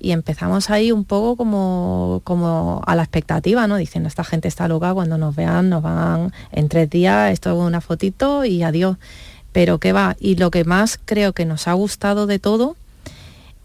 [0.00, 3.76] y empezamos ahí un poco como, como a la expectativa, ¿no?
[3.76, 7.56] Diciendo, esta gente está loca, cuando nos vean nos van en tres días, esto es
[7.56, 8.96] una fotito y adiós.
[9.52, 12.76] Pero qué va, y lo que más creo que nos ha gustado de todo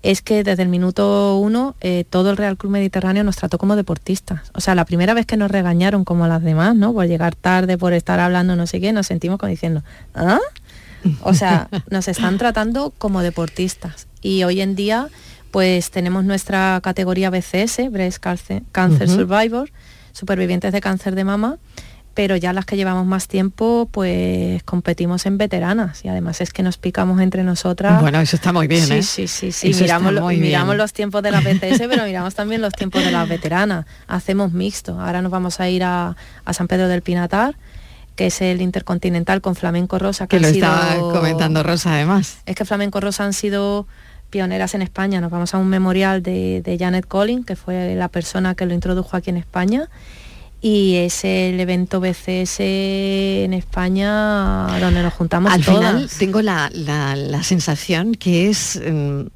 [0.02, 3.76] es que desde el minuto uno eh, todo el Real Club Mediterráneo nos trató como
[3.76, 4.52] deportistas.
[4.54, 6.94] O sea, la primera vez que nos regañaron como las demás, ¿no?
[6.94, 10.40] Por llegar tarde, por estar hablando no sé qué, nos sentimos como diciendo, ¿ah?
[11.22, 14.08] O sea, nos están tratando como deportistas.
[14.22, 15.10] Y hoy en día
[15.52, 18.24] pues tenemos nuestra categoría BCS, Breast
[18.72, 19.72] Cancer, Survivor,
[20.12, 21.58] supervivientes de cáncer de mama,
[22.14, 26.64] pero ya las que llevamos más tiempo, pues competimos en veteranas y además es que
[26.64, 28.02] nos picamos entre nosotras.
[28.02, 29.04] Bueno, eso está muy bien, sí, ¿eh?
[29.04, 33.04] Sí, sí, sí, miramos, miramos los tiempos de la BCS, pero miramos también los tiempos
[33.04, 33.86] de las veteranas.
[34.08, 35.00] Hacemos mixto.
[35.00, 36.16] Ahora nos vamos a ir a,
[36.52, 37.56] San Pedro del Pinatar
[38.20, 40.28] que es el intercontinental con Flamenco Rosa.
[40.28, 42.40] Que, lo estaba comentando Rosa además.
[42.46, 43.88] Es que Flamenco Rosa han sido
[44.30, 45.22] pioneras en España.
[45.22, 49.16] Nos vamos a un memorial de, Janet Collins, que fue la persona que lo introdujo
[49.16, 49.88] aquí en España.
[50.60, 56.70] Y es el evento BCS en España donde nos juntamos Al final tengo la,
[57.44, 59.28] sensación que es mm,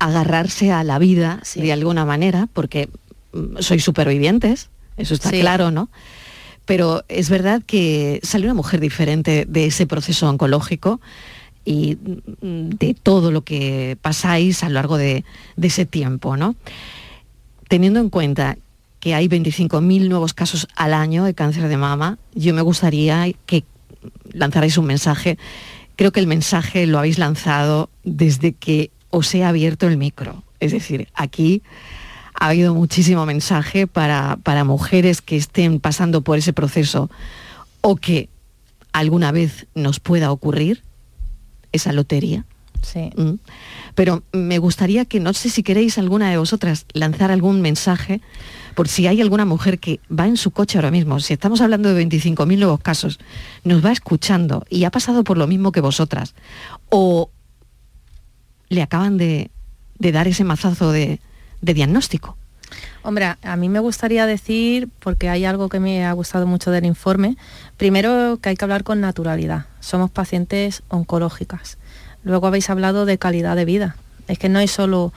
[0.00, 2.88] agarrarse a la vida de alguna manera, porque
[3.32, 5.90] mm, soy supervivientes, eso está claro, ¿no?
[6.72, 11.02] Pero es verdad que sale una mujer diferente de ese proceso oncológico
[11.66, 11.98] y
[12.40, 15.22] de todo lo que pasáis a lo largo de,
[15.60, 16.56] ese tiempo, ¿no?
[17.68, 18.56] Teniendo en cuenta
[19.00, 23.64] que hay 25.000 nuevos casos al año de cáncer de mama, yo me gustaría que
[24.32, 25.36] lanzarais un mensaje.
[25.94, 30.42] Creo que el mensaje lo habéis lanzado desde que os he abierto el micro.
[30.58, 31.60] Es decir, aquí
[32.34, 37.10] ha habido muchísimo mensaje para, para mujeres que estén pasando por ese proceso
[37.80, 38.28] o que
[38.92, 40.82] alguna vez nos pueda ocurrir
[41.72, 42.44] esa lotería.
[42.82, 43.10] Sí.
[43.16, 43.34] Mm.
[43.94, 48.20] Pero me gustaría que, no sé si queréis alguna de vosotras lanzar algún mensaje,
[48.74, 51.92] por si hay alguna mujer que va en su coche ahora mismo, si estamos hablando
[51.92, 53.18] de 25.000 nuevos casos,
[53.64, 56.34] nos va escuchando y ha pasado por lo mismo que vosotras,
[56.88, 57.30] o
[58.68, 59.50] le acaban de,
[59.98, 61.20] dar ese mazazo de,
[61.62, 62.36] de diagnóstico.
[63.02, 66.84] Hombre, a mí me gustaría decir, porque hay algo que me ha gustado mucho del
[66.84, 67.36] informe,
[67.76, 69.66] primero que hay que hablar con naturalidad.
[69.80, 71.78] Somos pacientes oncológicas.
[72.22, 73.96] Luego habéis hablado de calidad de vida.
[74.28, 75.12] Es que no es solo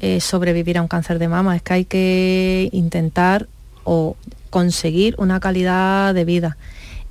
[0.00, 3.48] eh, sobrevivir a un cáncer de mama, es que hay que intentar
[3.84, 4.16] o
[4.50, 6.56] conseguir una calidad de vida.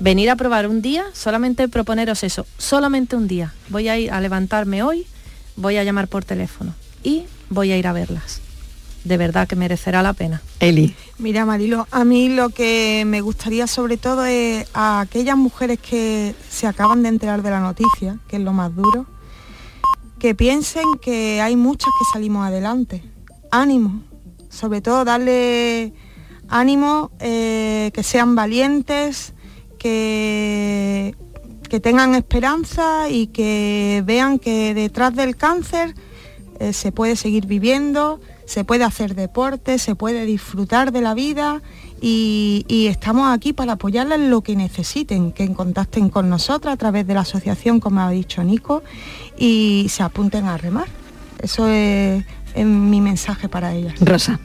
[0.00, 3.52] venir a probar un día, solamente proponeros eso, solamente un día.
[3.68, 5.06] Voy a ir a levantarme hoy,
[5.56, 8.40] voy a llamar por teléfono y voy a ir a verlas.
[9.04, 10.42] De verdad que merecerá la pena.
[10.60, 10.94] Eli.
[11.18, 16.34] Mira, Marilo, a mí lo que me gustaría sobre todo es a aquellas mujeres que
[16.48, 19.06] se acaban de enterar de la noticia, que es lo más duro,
[20.18, 23.02] que piensen que hay muchas que salimos adelante.
[23.50, 24.02] Ánimo,
[24.50, 25.94] sobre todo darle
[26.48, 29.32] ánimo, eh, que sean valientes,
[29.78, 31.14] que,
[31.68, 35.94] que tengan esperanza y que vean que detrás del cáncer
[36.58, 41.62] eh, se puede seguir viviendo, se puede hacer deporte, se puede disfrutar de la vida
[42.00, 47.14] y, estamos aquí para apoyarles lo que necesiten, que contacten con nosotros a través de
[47.14, 48.82] la asociación, como ha dicho Nico,
[49.36, 50.86] y se apunten a remar.
[51.40, 53.94] Eso es, es mi mensaje para ellas.
[54.00, 54.40] Rosa.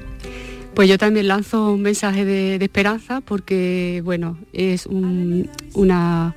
[0.75, 6.36] Pues yo también lanzo un mensaje de, esperanza porque, bueno, es un- una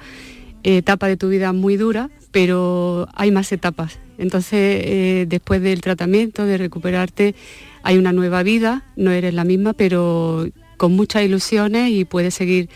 [0.63, 3.99] etapa de tu vida muy dura, pero hay más etapas.
[4.19, 7.35] Entonces, eh, después del tratamiento, de recuperarte,
[7.83, 10.47] hay una nueva vida, no eres la misma, pero
[10.77, 12.69] con muchas ilusiones y puedes seguir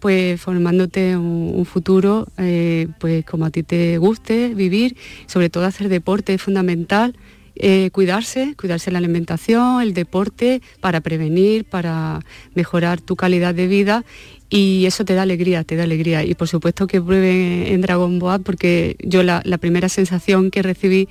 [0.00, 4.96] pues formándote un, un futuro eh, pues como a ti te guste vivir,
[5.26, 7.14] sobre todo hacer deporte es fundamental,
[7.56, 12.20] eh, cuidarse, cuidarse la alimentación, el deporte para prevenir, para
[12.54, 14.04] mejorar tu calidad de vida
[14.48, 16.24] y eso te da alegría, te da alegría.
[16.24, 21.08] Y por supuesto que prueben en Dragon Boat porque yo la, primera sensación que recibí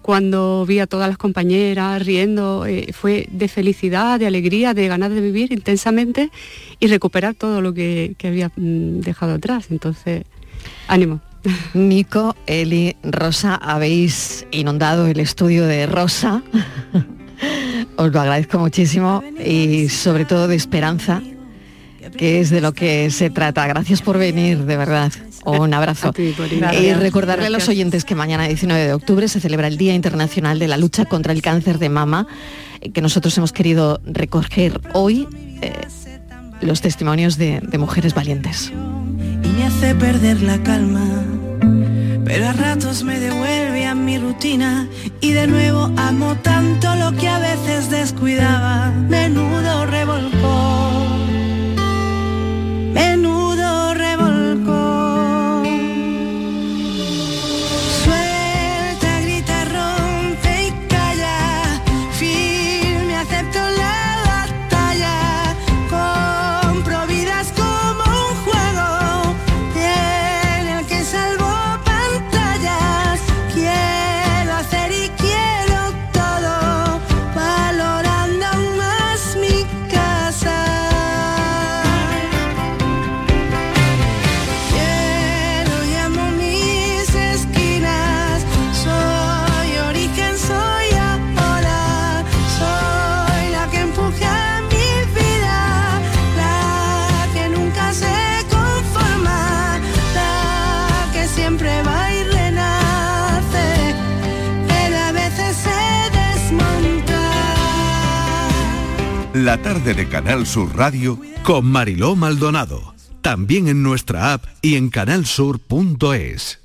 [0.00, 5.10] cuando vi a todas las compañeras riendo eh, fue de felicidad, de alegría, de ganas
[5.10, 6.30] de vivir intensamente
[6.80, 9.66] y recuperar todo lo que, que había mm, dejado atrás.
[9.70, 10.24] Entonces,
[10.86, 11.20] ánimo.
[11.74, 16.42] Nico, Eli, Rosa, habéis inundado el estudio de Rosa.
[17.96, 21.22] Os lo agradezco muchísimo y sobre todo de esperanza,
[22.16, 23.66] que es de lo que se trata.
[23.66, 25.12] Gracias por venir, de verdad.
[25.44, 26.12] Un abrazo.
[26.12, 26.34] ti.
[26.80, 30.58] Y recordarle a los oyentes que mañana 19 de octubre se celebra el Día Internacional
[30.58, 32.26] de la Lucha contra el Cáncer de Mama,
[32.80, 35.26] eh, que nosotros hemos querido recoger hoy
[35.62, 35.72] eh,
[36.60, 38.72] los testimonios de, de mujeres valientes.
[39.58, 41.06] Me hace perder la calma.
[42.24, 44.86] Pero a ratos me devuelve a mi rutina
[45.20, 48.90] y de nuevo amo tanto lo que a veces descuidaba.
[49.08, 50.37] Menudo revolcón,
[109.48, 112.94] La tarde de Canal Sur Radio con Mariló Maldonado.
[113.22, 116.60] También en nuestra app y en canalsur.es.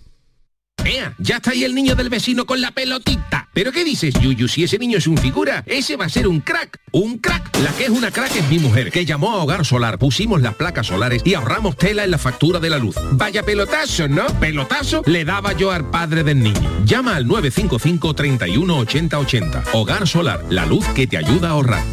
[0.84, 1.16] ¡Ea!
[1.18, 3.48] Ya está ahí el niño del vecino con la pelotita.
[3.54, 4.50] ¿Pero qué dices, Yuyu?
[4.50, 6.78] Si ese niño es un figura, ese va a ser un crack.
[6.92, 7.58] ¡Un crack!
[7.64, 10.56] La que es una crack es mi mujer, que llamó a Hogar Solar, pusimos las
[10.56, 12.98] placas solares y ahorramos tela en la factura de la luz.
[13.14, 14.28] Vaya pelotazo, ¿no?
[14.42, 16.84] Pelotazo le daba yo al padre del niño.
[16.84, 19.64] Llama al 955 31 80 80.
[19.72, 21.86] Hogar Solar, la luz que te ayuda a ahorrar.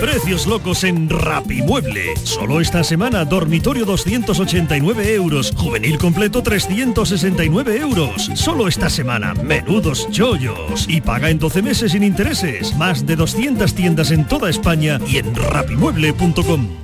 [0.00, 2.14] Precios locos en Rapimueble.
[2.24, 8.30] Solo esta semana, dormitorio 289 euros, juvenil completo 369 euros.
[8.34, 10.86] Solo esta semana, menudos chollos.
[10.88, 12.76] Y paga en 12 meses sin intereses.
[12.76, 16.83] Más de 200 tiendas en toda España y en rapimueble.com.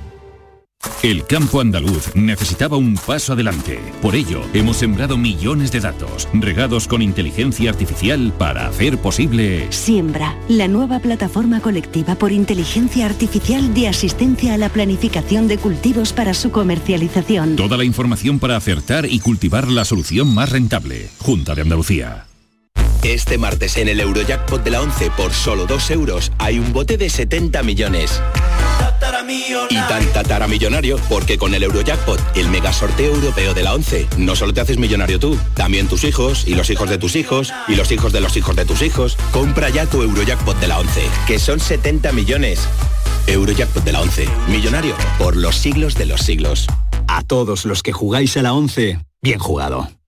[1.03, 3.79] El campo andaluz necesitaba un paso adelante.
[4.01, 9.67] Por ello, hemos sembrado millones de datos, regados con inteligencia artificial para hacer posible...
[9.71, 16.13] Siembra, la nueva plataforma colectiva por inteligencia artificial de asistencia a la planificación de cultivos
[16.13, 17.55] para su comercialización.
[17.55, 21.09] Toda la información para acertar y cultivar la solución más rentable.
[21.19, 22.25] Junta de Andalucía.
[23.03, 26.97] Este martes en el Eurojackpot de la 11 por solo 2 euros hay un bote
[26.97, 28.21] de 70 millones.
[29.69, 34.07] Y tan tatara millonario porque con el Eurojackpot, el mega sorteo europeo de la 11,
[34.17, 37.53] no solo te haces millonario tú, también tus hijos y los hijos de tus hijos
[37.67, 39.17] y los hijos de los hijos de tus hijos.
[39.31, 42.67] Compra ya tu Eurojackpot de la 11, que son 70 millones.
[43.27, 46.67] Eurojackpot de la 11, millonario por los siglos de los siglos.
[47.07, 49.89] A todos los que jugáis a la 11, bien jugado.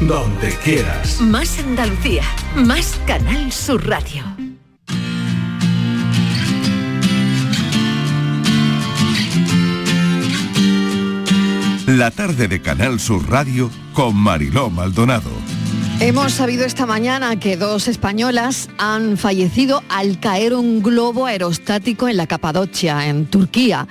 [0.00, 1.20] donde quieras.
[1.20, 2.22] Más Andalucía,
[2.54, 4.22] más Canal Sur Radio.
[11.86, 15.30] La tarde de Canal Sur Radio con Mariló Maldonado.
[15.98, 22.16] Hemos sabido esta mañana que dos españolas han fallecido al caer un globo aerostático en
[22.16, 23.88] la Capadocia, en Turquía.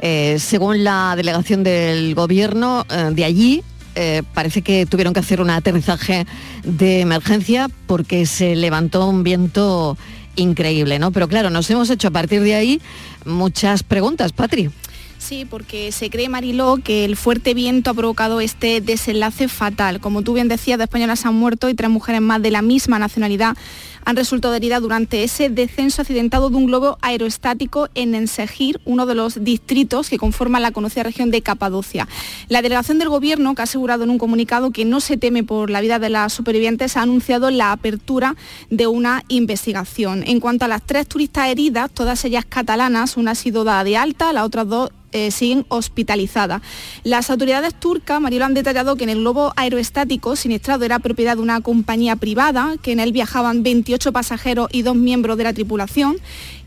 [0.00, 3.64] Eh, según la delegación del gobierno eh, de allí,
[4.00, 6.24] eh, parece que tuvieron que hacer un aterrizaje
[6.62, 9.98] de emergencia porque se levantó un viento
[10.36, 11.10] increíble, ¿no?
[11.10, 12.80] Pero claro, nos hemos hecho a partir de ahí
[13.24, 14.70] muchas preguntas, Patri.
[15.18, 19.98] Sí, porque se cree, Mariló, que el fuerte viento ha provocado este desenlace fatal.
[19.98, 23.00] Como tú bien decías, dos españolas han muerto y tres mujeres más de la misma
[23.00, 23.56] nacionalidad
[24.04, 29.14] han resultado heridas durante ese descenso accidentado de un globo aeroestático en Ensegir, uno de
[29.14, 32.08] los distritos que conforman la conocida región de Capadocia.
[32.48, 35.70] La delegación del Gobierno, que ha asegurado en un comunicado que no se teme por
[35.70, 38.36] la vida de las supervivientes, ha anunciado la apertura
[38.70, 40.24] de una investigación.
[40.26, 43.96] En cuanto a las tres turistas heridas, todas ellas catalanas, una ha sido dada de
[43.96, 46.60] alta, las otras dos eh, siguen hospitalizadas.
[47.02, 51.42] Las autoridades turcas, Marilo, han detallado que en el globo aeroestático siniestrado era propiedad de
[51.42, 56.18] una compañía privada, que en él viajaban 28 pasajeros y dos miembros de la tripulación,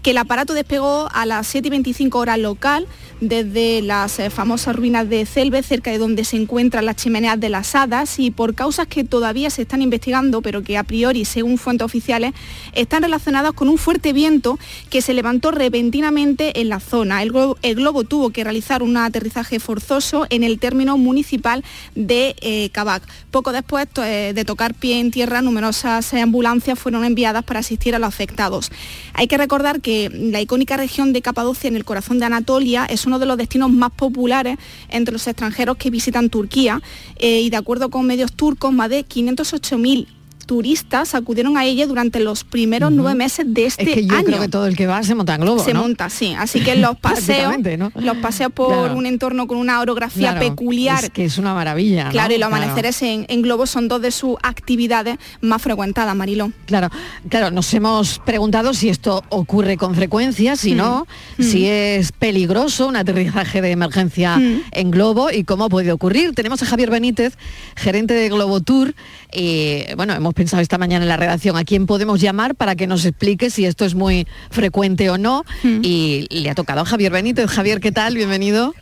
[0.01, 2.87] que el aparato despegó a las 7 y 25 horas local
[3.21, 7.49] desde las eh, famosas ruinas de Celbe, cerca de donde se encuentran las chimeneas de
[7.49, 11.59] las hadas y por causas que todavía se están investigando, pero que a priori, según
[11.59, 12.33] fuentes oficiales,
[12.73, 14.57] están relacionadas con un fuerte viento
[14.89, 17.21] que se levantó repentinamente en la zona.
[17.21, 23.03] El globo, tuvo que realizar un aterrizaje forzoso en el término municipal de eh, Cabac.
[23.29, 27.99] Poco después eh, de tocar pie en tierra, numerosas ambulancias fueron enviadas para asistir a
[27.99, 28.71] los afectados.
[29.13, 33.05] Hay que recordar que la icónica región de Capadocia, en el corazón de Anatolia, es
[33.05, 34.57] uno de los destinos más populares
[34.89, 36.81] entre los extranjeros que visitan Turquía.
[37.17, 40.07] Eh, y de acuerdo con medios turcos, más de 508.000
[40.51, 44.25] turistas acudieron a ella durante los primeros nueve meses de este Es que yo año.
[44.25, 45.83] creo que todo el que va se monta en globo, Se ¿no?
[45.83, 46.35] monta, sí.
[46.37, 47.55] Así que los paseos,
[47.95, 48.97] los paseos por Claro.
[48.97, 51.05] un entorno con una orografía Claro, peculiar.
[51.05, 52.03] Es que es una maravilla.
[52.03, 52.11] ¿no?
[52.11, 52.63] Claro, y los Claro.
[52.63, 56.51] amaneceres en, en globo son dos de sus actividades más frecuentadas, Mariló.
[56.65, 56.89] Claro,
[57.29, 60.77] claro, nos hemos preguntado si esto ocurre con frecuencia, si Mm.
[60.77, 61.43] no, Mm.
[61.43, 64.63] si es peligroso un aterrizaje de emergencia Mm.
[64.73, 66.33] en globo y cómo puede ocurrir.
[66.35, 67.37] Tenemos a Javier Benítez,
[67.77, 68.93] gerente de Globo Tour,
[69.33, 72.87] y bueno, hemos pensado esta mañana en la redacción a quién podemos llamar para que
[72.87, 75.45] nos explique si esto es muy frecuente o no.
[75.63, 77.47] Y le ha tocado a Javier Benítez.
[77.51, 78.15] Javier, ¿qué tal?
[78.15, 78.73] Bienvenido.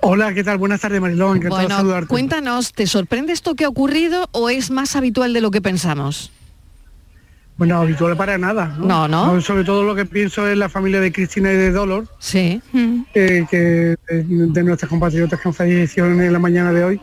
[0.00, 0.58] Hola, ¿qué tal?
[0.58, 1.36] Buenas tardes, Marilón.
[1.36, 2.08] Encantado de Bueno, saludarte.
[2.08, 6.32] cuéntanos, ¿te sorprende esto que ha ocurrido o es más habitual de lo que pensamos?
[7.58, 8.76] Bueno, habitual para nada.
[8.80, 9.40] No, no.
[9.40, 12.08] Sobre todo lo que pienso es la familia de Cristina y de Dolor.
[12.18, 12.60] Sí.
[13.14, 17.00] eh, que eh, de nuestras compatriotas que han fallecido en la mañana de hoy.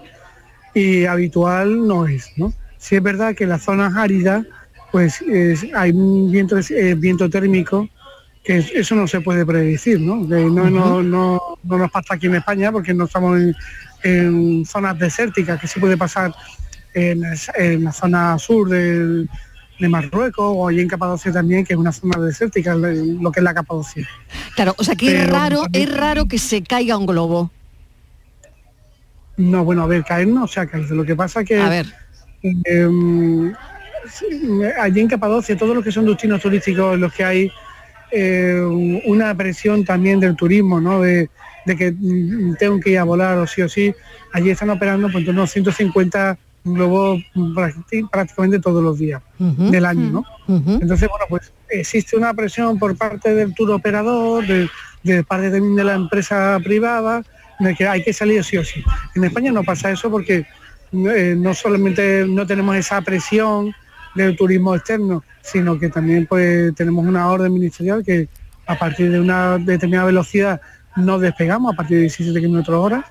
[0.74, 2.52] Y habitual no es, ¿no?
[2.84, 4.46] Sí es verdad que en las zonas áridas,
[4.92, 7.88] pues es- hay un viento, eh, viento térmico
[8.44, 10.28] que es- eso no se puede predecir, ¿no?
[10.28, 13.56] Que no, no, no, no nos pasa aquí en España porque no estamos en,
[14.04, 16.34] en zonas desérticas, que sí puede pasar
[16.94, 19.30] en, la zona sur del-
[19.80, 23.44] de Marruecos o allí en Capadocia también, que es una zona desértica, lo que es
[23.44, 24.06] la Capadocia.
[24.56, 27.50] Claro, o sea que es raro, también- es raro que se caiga un globo.
[29.38, 30.94] No, bueno, a ver, caer no se ha caído.
[30.96, 31.60] Lo que pasa que...
[31.60, 32.03] A ver.
[32.66, 33.54] Em,
[34.80, 37.52] allí en Capadocia, todos los que son destinos turísticos en los que hay
[38.12, 38.62] eh,
[39.06, 41.02] una presión también del turismo, ¿no?
[41.02, 41.30] De,
[41.66, 43.94] de que mm, tengo que ir a volar o sí o sí.
[44.34, 49.22] Allí están operando pues, a 150 globos prácti- prácticamente todos los días
[49.72, 50.26] del año, ¿no?
[50.82, 54.70] Entonces, bueno, pues existe una presión por parte del tour operador, de,
[55.04, 57.24] de parte también de la empresa privada,
[57.60, 58.84] de que hay que salir sí o sí.
[59.16, 60.46] En España no pasa eso porque
[60.94, 63.74] eh, no solamente no tenemos esa presión
[64.16, 68.28] del turismo externo, sino que también pues tenemos una orden ministerial que
[68.66, 70.62] a partir de una determinada velocidad
[70.96, 73.06] no despegamos a partir de 17 kilómetros hora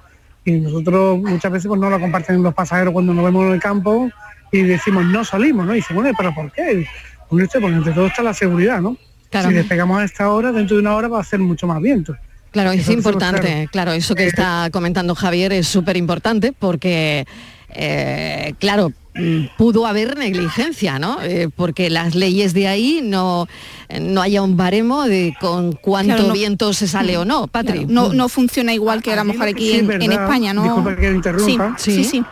[0.44, 3.60] y nosotros muchas veces pues no lo comparten los pasajeros cuando nos vemos en el
[3.60, 4.10] campo
[4.50, 5.72] y decimos no salimos, ¿no?
[5.72, 6.86] Y dicen, bueno, pero ¿por qué?
[7.28, 8.96] Porque entre todo está la seguridad, ¿no?
[9.30, 9.48] Claro.
[9.48, 12.14] Si despegamos a esta hora, dentro de una hora va a hacer mucho más viento.
[12.50, 13.68] Claro, es pues, importante, claro.
[13.70, 17.26] claro, eso que está comentando Javier es súper importante porque
[17.74, 21.20] eh, claro, mm, pudo haber negligencia, ¿no?
[21.22, 23.46] Eh, porque las leyes de ahí no,
[24.00, 27.86] no haya un baremo de con cuánto Claro, no- viento se sale o no, Patri.
[27.86, 30.62] Claro, no, no funciona igual que a lo mejor aquí sí en, España, ¿no?
[30.64, 31.74] disculpa que lo interrumpa.
[31.78, 32.24] Sí, sí, sí.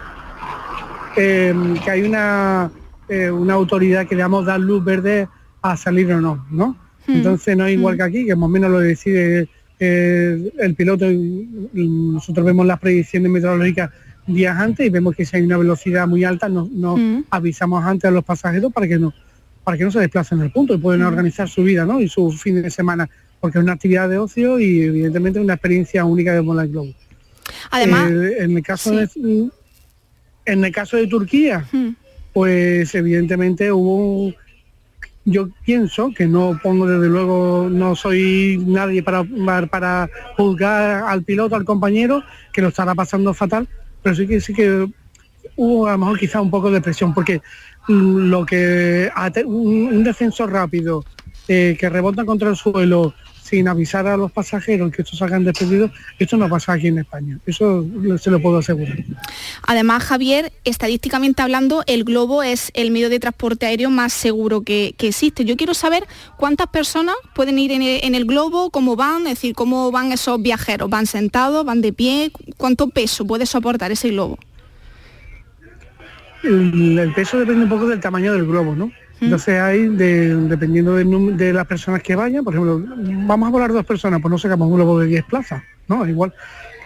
[1.16, 2.70] eh, que hay una,
[3.08, 5.28] eh, una autoridad que le damos dar luz verde
[5.62, 6.76] a salir o no, ¿no?
[7.06, 7.16] Hmm.
[7.16, 11.10] Entonces no es igual que aquí, que más o menos lo decide eh, el piloto.
[11.10, 13.90] y- y Nosotros vemos las predicciones meteorológicas
[14.32, 17.24] días antes y vemos que si hay una velocidad muy alta, nos, nos Hmm.
[17.30, 19.12] avisamos antes a los pasajeros para que no
[19.62, 22.00] para que no se desplacen al punto y pueden organizar su vida ¿no?
[22.00, 23.08] y su fin de semana,
[23.40, 26.92] porque es una actividad de ocio y evidentemente una experiencia única de volar globo.
[27.70, 29.08] Además, Eh, en el caso de
[30.46, 31.90] en el caso de Turquía, Hmm.
[32.32, 34.34] pues evidentemente hubo un-
[35.26, 39.22] yo pienso que no pongo desde luego no soy nadie para
[39.70, 42.22] para juzgar al piloto al compañero
[42.52, 43.68] que lo estará pasando fatal
[44.02, 44.86] pero sí que sí que
[45.56, 47.40] hubo a lo mejor quizá un poco de presión porque
[47.88, 49.10] lo que
[49.46, 51.04] un descenso rápido
[51.48, 53.14] eh, que rebota contra el suelo
[53.50, 55.90] sin avisar a los pasajeros que estos salgan despedidos,
[56.20, 57.38] esto no pasa aquí en España.
[57.44, 57.84] Eso
[58.18, 58.96] se lo puedo asegurar.
[59.66, 64.94] Además, Javier, estadísticamente hablando, el globo es el medio de transporte aéreo más seguro que,
[64.96, 65.44] que existe.
[65.44, 69.34] Yo quiero saber cuántas personas pueden ir en el, en el globo, cómo van, es
[69.34, 70.88] decir, cómo van esos viajeros.
[70.88, 72.30] ¿Van sentados, van de pie?
[72.56, 74.38] ¿Cuánto peso puede soportar ese globo?
[76.44, 78.92] El, el peso depende un poco del tamaño del globo, ¿no?
[79.20, 82.82] Entonces hay, de- dependiendo num- de las personas que vayan, por ejemplo,
[83.26, 86.06] vamos a volar dos personas, pues no sacamos un globo de 10 plazas, ¿no?
[86.06, 86.32] Igual,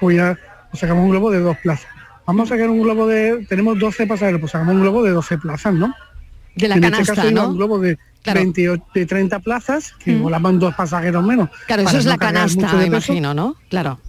[0.00, 0.36] pues ya
[0.70, 1.86] pues sacamos un globo de dos plazas.
[2.26, 5.38] Vamos a sacar un globo de, tenemos 12 pasajeros, pues sacamos un globo de 12
[5.38, 5.92] plazas, ¿no?
[6.56, 7.48] De la en canasta, este caso ¿no?
[7.50, 8.40] un globo de, Claro.
[8.40, 10.22] 28 de 30 plazas, que Mm.
[10.22, 11.50] volaban dos pasajeros menos.
[11.66, 13.54] Claro, eso es no la canasta, de me imagino, ¿no?
[13.68, 14.00] Claro.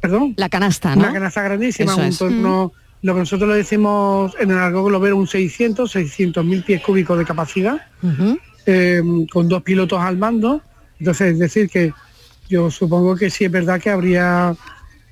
[0.00, 0.34] ¿Perdón?
[0.36, 1.02] La canasta, ¿no?
[1.02, 2.18] Una canasta grandísima, Eso un es.
[2.18, 2.72] torno,
[3.02, 7.18] lo que nosotros le decimos en el argot globero un 600, 600 mil pies cúbicos
[7.18, 7.80] de capacidad,
[8.66, 10.62] eh, con dos pilotos al mando.
[10.98, 11.92] Entonces, es decir, que
[12.48, 14.54] yo supongo que sí es verdad que habría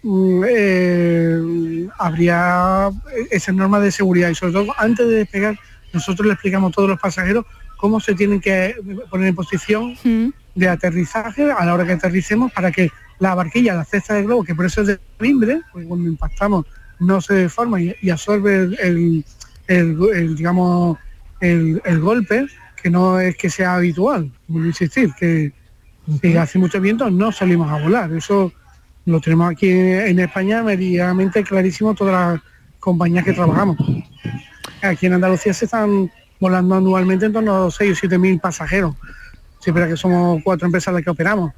[0.03, 2.91] mm, eh, habría
[3.31, 4.29] esas normas de seguridad.
[4.29, 5.59] Y sobre todo antes de despegar
[5.93, 8.75] nosotros le explicamos a todos los pasajeros cómo se tienen que
[9.11, 9.97] poner en posición
[10.55, 14.45] de aterrizaje a la hora que aterricemos para que la barquilla, la cesta de globo,
[14.45, 16.67] que por eso es de timbre, porque cuando impactamos
[17.01, 19.25] no se deforma y, y absorbe el, el-
[19.69, 20.99] el- el, digamos
[21.41, 22.47] el, el golpe,
[22.83, 25.53] que no es que sea habitual, vuelvo a insistir, que
[26.23, 28.13] si hace mucho viento no salimos a volar.
[28.15, 28.53] Eso
[29.05, 32.43] lo tenemos aquí en España medianamente clarísimo todas las
[32.81, 33.77] compañías que trabajamos.
[34.83, 38.95] Aquí en Andalucía se están volando anualmente en torno a 6 o 7 mil pasajeros.
[39.61, 41.53] Siempre que somos cuatro empresas las que operamos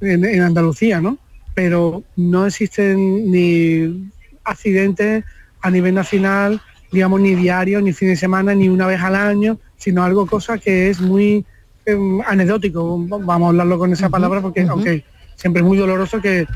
[0.00, 1.18] en, en Andalucía, ¿no?
[1.54, 4.10] Pero no existen ni
[4.48, 5.24] accidentes
[5.60, 6.60] a nivel nacional,
[6.92, 10.58] digamos, ni diario, ni fin de semana, ni una vez al año, sino algo cosa
[10.58, 11.44] que es muy
[11.86, 15.04] em, anecdótico, vamos a hablarlo con esa palabra, porque aunque
[15.36, 16.46] siempre es muy doloroso que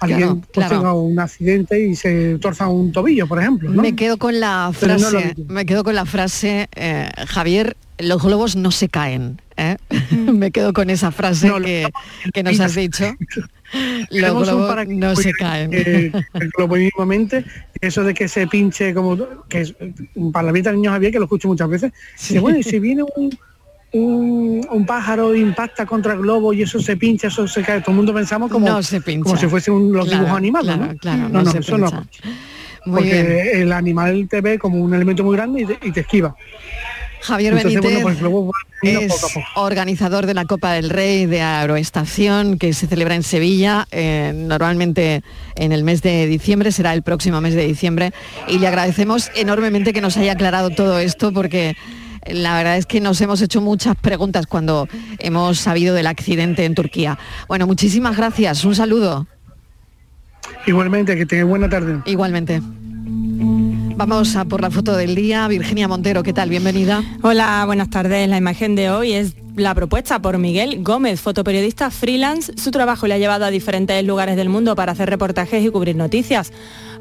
[0.00, 0.76] alguien Claro, pues, claro.
[0.76, 3.70] tenga un accidente y se torza un tobillo, por ejemplo.
[3.70, 3.82] ¿no?
[3.82, 8.56] Me quedo con la no frase, me quedo con la frase, eh, Javier, los globos
[8.56, 9.40] no se caen.
[9.56, 9.76] ¿eh?
[10.32, 11.88] me quedo con esa frase que,
[12.32, 13.14] que nos has dicho.
[14.10, 15.70] Los globos no se caen.
[16.58, 17.44] lo mínimamente,
[17.80, 19.16] eso de que se pinche como
[19.48, 19.74] que es
[20.16, 21.92] un palabrita niño Javier que lo escucho muchas veces.
[22.18, 23.30] Dice, bueno, y si viene un,
[23.92, 27.90] un, un pájaro impacta contra el globo y eso se pincha, eso se cae, todo
[27.92, 30.86] el mundo pensamos como, No se como si fuese un, los Claro, dibujos animados, claro,
[30.92, 30.98] ¿no?
[30.98, 31.96] claro, no, se eso pincha.
[31.96, 32.06] no.
[32.86, 33.62] Muy Porque bien.
[33.62, 36.34] el animal te ve como un elemento muy grande y te, y te esquiva.
[37.22, 39.60] Javier Entonces, Benítez bueno, pues es poco poco.
[39.62, 45.22] organizador de la Copa del Rey de Aeroestación que se celebra en Sevilla, eh, normalmente
[45.56, 48.12] en el mes de diciembre, será el próximo mes de diciembre,
[48.48, 51.76] y le agradecemos enormemente que nos haya aclarado todo esto porque
[52.26, 56.74] la verdad es que nos hemos hecho muchas preguntas cuando hemos sabido del accidente en
[56.74, 57.18] Turquía.
[57.48, 59.26] Bueno, muchísimas gracias, un saludo.
[60.66, 62.00] Igualmente, que tenga buena tarde.
[62.04, 62.60] Igualmente.
[63.96, 65.46] Vamos a por la foto del día.
[65.48, 66.48] Virginia Montero, ¿qué tal?
[66.48, 67.02] Bienvenida.
[67.22, 68.28] Hola, buenas tardes.
[68.28, 72.52] La imagen de hoy es la propuesta por Miguel Gómez, fotoperiodista freelance.
[72.56, 75.96] Su trabajo le ha llevado a diferentes lugares del mundo para hacer reportajes y cubrir
[75.96, 76.52] noticias.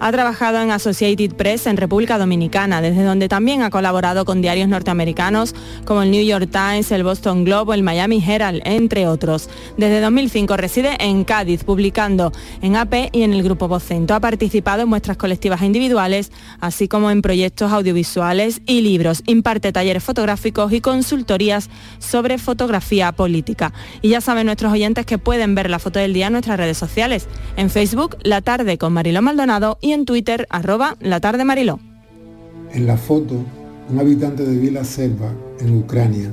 [0.01, 4.69] Ha trabajado en Associated Press en República Dominicana, desde donde también ha colaborado con diarios
[4.69, 9.49] norteamericanos como el New York Times, el Boston Globe el Miami Herald, entre otros.
[9.75, 12.31] Desde 2005 reside en Cádiz, publicando
[12.61, 14.13] en AP y en el Grupo Vocento.
[14.13, 16.31] Ha participado en muestras colectivas individuales,
[16.61, 19.21] así como en proyectos audiovisuales y libros.
[19.25, 21.69] Imparte talleres fotográficos y consultorías
[21.99, 23.73] sobre fotografía política.
[24.01, 26.77] Y ya saben nuestros oyentes que pueden ver la foto del día en nuestras redes
[26.77, 27.27] sociales.
[27.57, 31.43] En Facebook, La Tarde con Mariló Maldonado y en Twitter, arroba La Tarde.
[32.73, 33.35] En la foto,
[33.89, 36.31] un habitante de Vila Selva, en Ucrania,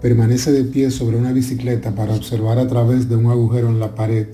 [0.00, 3.94] permanece de pie sobre una bicicleta para observar a través de un agujero en la
[3.94, 4.28] pared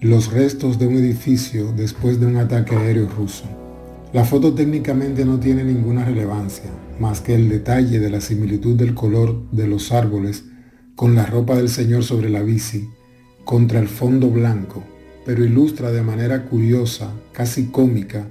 [0.00, 3.44] los restos de un edificio después de un ataque aéreo ruso.
[4.12, 6.70] La foto técnicamente no tiene ninguna relevancia,
[7.00, 10.44] más que el detalle de la similitud del color de los árboles
[10.94, 12.88] con la ropa del señor sobre la bici,
[13.44, 14.82] contra el fondo blanco,
[15.28, 18.28] pero ilustra de manera curiosa, casi cómica,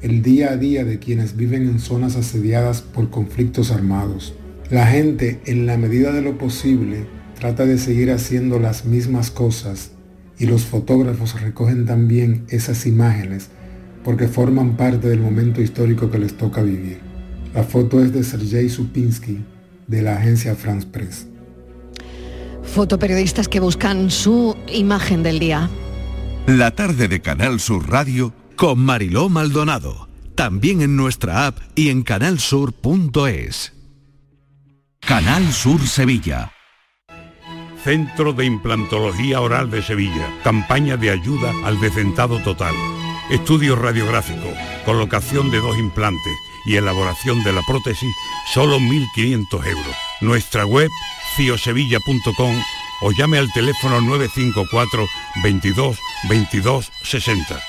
[0.00, 4.32] el día a día de quienes viven en zonas asediadas por conflictos armados.
[4.70, 7.04] La gente, en la medida de lo posible,
[7.38, 9.90] trata de seguir haciendo las mismas cosas
[10.38, 13.48] y los fotógrafos recogen también esas imágenes
[14.02, 17.00] porque forman parte del momento histórico que les toca vivir.
[17.52, 19.44] La foto es de Sergei Supinsky
[19.88, 21.26] de la agencia France Press.
[22.62, 25.68] Fotoperiodistas que buscan su imagen del día.
[26.46, 30.08] La tarde de Canal Sur Radio con Mariló Maldonado.
[30.34, 33.72] También en nuestra app y en canalsur.es.
[35.00, 36.52] Canal Sur Sevilla.
[37.84, 40.28] Centro de Implantología Oral de Sevilla.
[40.42, 42.74] Campaña de ayuda al decentado total.
[43.30, 44.48] Estudio radiográfico,
[44.84, 46.34] colocación de dos implantes
[46.66, 48.12] y elaboración de la prótesis,
[48.52, 49.96] solo 1.500 euros.
[50.20, 50.90] Nuestra web,
[51.36, 52.56] ciosevilla.com
[53.00, 55.06] o llame al teléfono 954
[55.42, 55.98] 22
[56.28, 57.60] 22 60.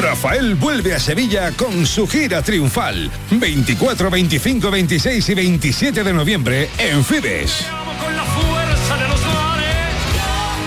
[0.00, 3.10] Rafael vuelve a Sevilla con su gira triunfal.
[3.30, 7.64] 24, 25, 26 y 27 de noviembre en Fibes.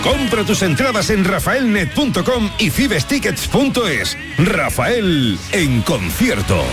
[0.03, 4.17] Compra tus entradas en rafaelnet.com y fibestickets.es.
[4.37, 6.63] Rafael en concierto.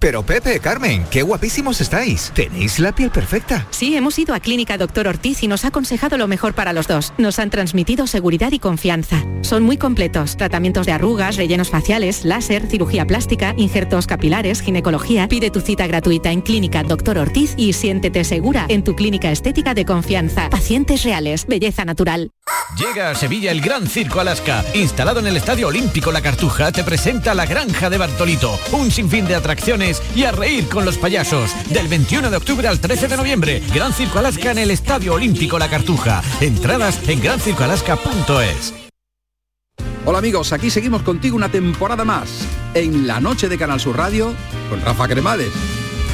[0.00, 2.32] Pero Pepe, Carmen, qué guapísimos estáis.
[2.34, 3.66] Tenéis la piel perfecta.
[3.68, 6.88] Sí, hemos ido a Clínica Doctor Ortiz y nos ha aconsejado lo mejor para los
[6.88, 7.12] dos.
[7.18, 9.22] Nos han transmitido seguridad y confianza.
[9.42, 10.38] Son muy completos.
[10.38, 15.28] Tratamientos de arrugas, rellenos faciales, láser, cirugía plástica, injertos capilares, ginecología.
[15.28, 19.74] Pide tu cita gratuita en Clínica Doctor Ortiz y siéntete segura en tu clínica estética
[19.74, 20.48] de confianza.
[20.48, 22.30] Pacientes reales, belleza natural.
[22.78, 24.64] Llega a Sevilla el Gran Circo Alaska.
[24.74, 28.58] Instalado en el Estadio Olímpico La Cartuja, te presenta la Granja de Bartolito.
[28.72, 31.50] Un sinfín de atracciones y a reír con los payasos.
[31.70, 35.58] Del 21 de octubre al 13 de noviembre, Gran Circo Alaska en el Estadio Olímpico
[35.58, 36.22] La Cartuja.
[36.40, 38.74] Entradas en grancircoalaska.es.
[40.06, 44.32] Hola amigos, aquí seguimos contigo una temporada más en la noche de Canal Sur Radio
[44.70, 45.52] con Rafa Cremades.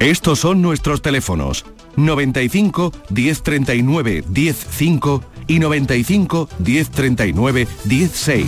[0.00, 1.64] Estos son nuestros teléfonos
[1.96, 8.46] 95 1039 105 y 95 1039 16.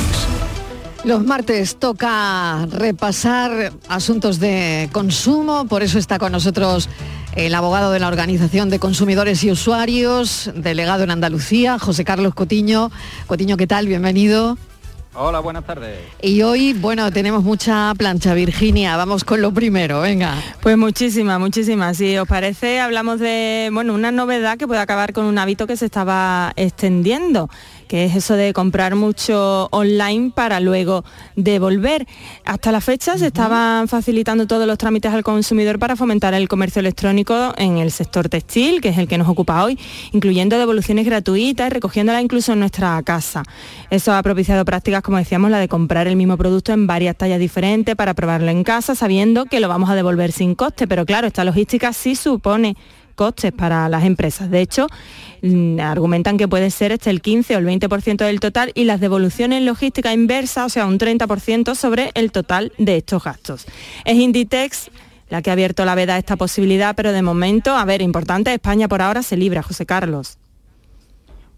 [1.05, 6.89] Los martes toca repasar asuntos de consumo, por eso está con nosotros
[7.35, 12.91] el abogado de la Organización de Consumidores y Usuarios, delegado en Andalucía, José Carlos Cotiño.
[13.27, 13.87] Cotiño, ¿qué tal?
[13.87, 14.59] Bienvenido.
[15.21, 15.99] Hola, buenas tardes.
[16.23, 18.97] Y hoy, bueno, tenemos mucha plancha, Virginia.
[18.97, 20.37] Vamos con lo primero, venga.
[20.61, 21.97] Pues muchísimas, muchísimas.
[21.97, 25.77] Si os parece, hablamos de, bueno, una novedad que puede acabar con un hábito que
[25.77, 27.51] se estaba extendiendo
[27.89, 32.07] que es eso de comprar mucho online para luego devolver.
[32.45, 36.81] Hasta la fecha se estaban facilitando todos los trámites al consumidor para fomentar el comercio
[36.81, 39.79] electrónico en el sector textil, que es el que nos ocupa hoy,
[40.13, 43.43] incluyendo devoluciones gratuitas y recogiéndolas incluso en nuestra casa.
[43.91, 47.41] Eso ha propiciado prácticas, como decíamos, la de comprar el mismo producto en varias tallas
[47.41, 50.87] diferentes para probarlo en casa, sabiendo que lo vamos a devolver sin coste.
[50.87, 52.77] Pero claro, esta logística sí supone
[53.19, 54.49] costes para las empresas.
[54.49, 54.87] De hecho,
[55.43, 59.01] mm, argumentan que puede ser este el 15 o el 20% del total y las
[59.01, 63.67] devoluciones logísticas inversas, o sea, un 30% sobre el total de estos gastos.
[64.05, 64.91] Es Inditex
[65.31, 68.55] la que ha abierto la veda a esta posibilidad, pero de momento, a ver, importante,
[68.55, 70.39] España por ahora se libra, José Carlos.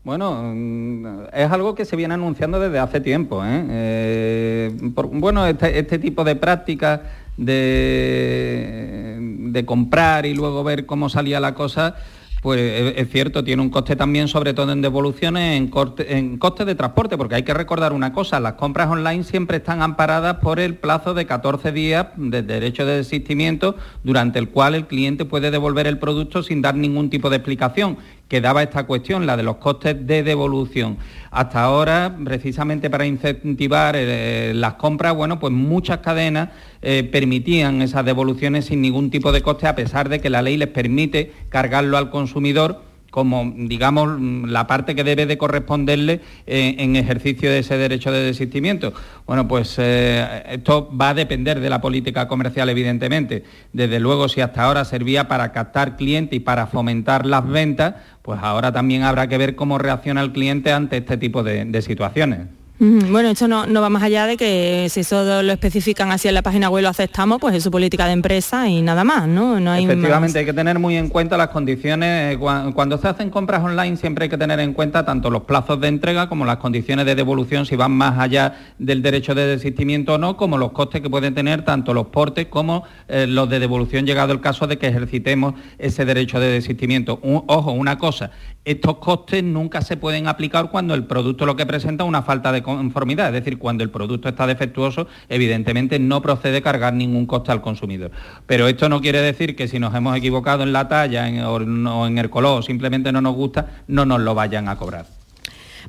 [0.03, 3.45] Bueno, mm, es algo que se viene anunciando desde hace tiempo.
[3.45, 3.67] ¿eh?
[3.69, 4.71] Eh,
[5.13, 7.01] bueno, este, este, tipo de prácticas
[7.37, 9.19] de,
[9.53, 11.97] de comprar y luego ver cómo salía la cosa,
[12.43, 16.67] pues es cierto, tiene un coste también, sobre todo en devoluciones, en, corte, en costes
[16.67, 20.59] de transporte, porque hay que recordar una cosa, las compras online siempre están amparadas por
[20.59, 25.51] el plazo de 14 días de derecho de desistimiento, durante el cual el cliente puede
[25.51, 27.99] devolver el producto sin dar ningún tipo de explicación
[28.31, 30.99] que daba esta cuestión, la de los costes de devolución.
[31.33, 36.51] Hasta ahora, precisamente para incentivar eh, las compras, bueno, pues muchas cadenas
[36.81, 40.57] eh, permitían esas devoluciones sin ningún tipo de coste, a pesar de que la ley
[40.57, 46.97] les permite cargarlo al consumidor como, digamos, la parte que debe de corresponderle eh, en
[46.97, 48.93] ejercicio de ese derecho de desistimiento.
[49.27, 53.45] Bueno, pues eh, esto va a depender de la política comercial, evidentemente.
[53.73, 58.41] Desde luego, si hasta ahora servía para captar clientes y para fomentar las ventas, pues
[58.43, 62.60] ahora también habrá que ver cómo reacciona el cliente ante este tipo de situaciones.
[62.83, 66.41] Bueno, esto no, va más allá de que si eso lo especifican así en la
[66.41, 69.61] página web lo aceptamos, pues es su política de empresa y nada más, ¿no?
[69.61, 72.37] no hay Efectivamente, hay que tener muy en cuenta las condiciones.
[72.37, 75.78] Eh, cuando se hacen compras online siempre hay que tener en cuenta tanto los plazos
[75.78, 80.14] de entrega como las condiciones de devolución, si van más allá del derecho de desistimiento
[80.14, 83.59] o no, como los costes que pueden tener tanto los portes como eh, los de
[83.59, 87.20] devolución llegado el caso de que ejercitemos ese derecho de desistimiento.
[87.22, 88.31] ojo, una cosa,
[88.64, 92.53] estos costes nunca se pueden aplicar cuando el producto lo que presenta es una falta
[92.53, 97.53] de conformidad, es decir, cuando el producto está defectuoso, evidentemente no procede cargar ningún coste
[97.53, 98.11] al consumidor.
[98.47, 102.18] Pero esto no quiere decir que si nos hemos equivocado en la talla o en
[102.18, 105.07] el color o simplemente no nos gusta, no nos lo vayan a cobrar.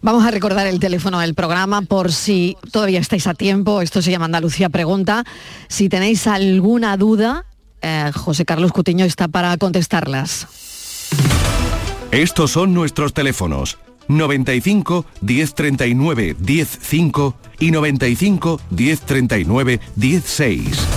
[0.02, 3.82] Vamos a recordar el teléfono del programa por si todavía estáis a tiempo.
[3.82, 5.24] Esto se llama Andalucía Pregunta.
[5.68, 7.46] Si tenéis alguna duda,
[7.82, 10.48] eh, José Carlos Cutiño está para contestarlas.
[12.12, 13.78] Estos son nuestros teléfonos
[14.08, 20.88] 95 1039 105 y 95 1039 16.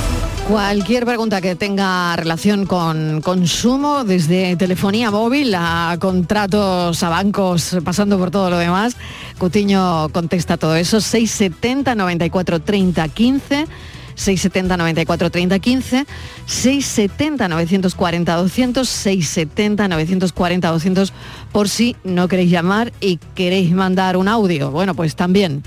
[0.49, 8.19] Cualquier pregunta que tenga relación con consumo, desde telefonía móvil a contratos a bancos, pasando
[8.19, 8.95] por todo lo demás,
[9.39, 11.01] Cutiño contesta todo eso.
[11.01, 13.67] 670 94 30 15
[14.15, 16.07] 670 94 30 15,
[16.47, 21.13] 670 940 200, 670 940 200
[21.53, 24.71] por si no queréis llamar y queréis mandar un audio.
[24.71, 25.63] Bueno, pues también.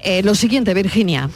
[0.00, 1.30] Eh, lo siguiente, Virginia.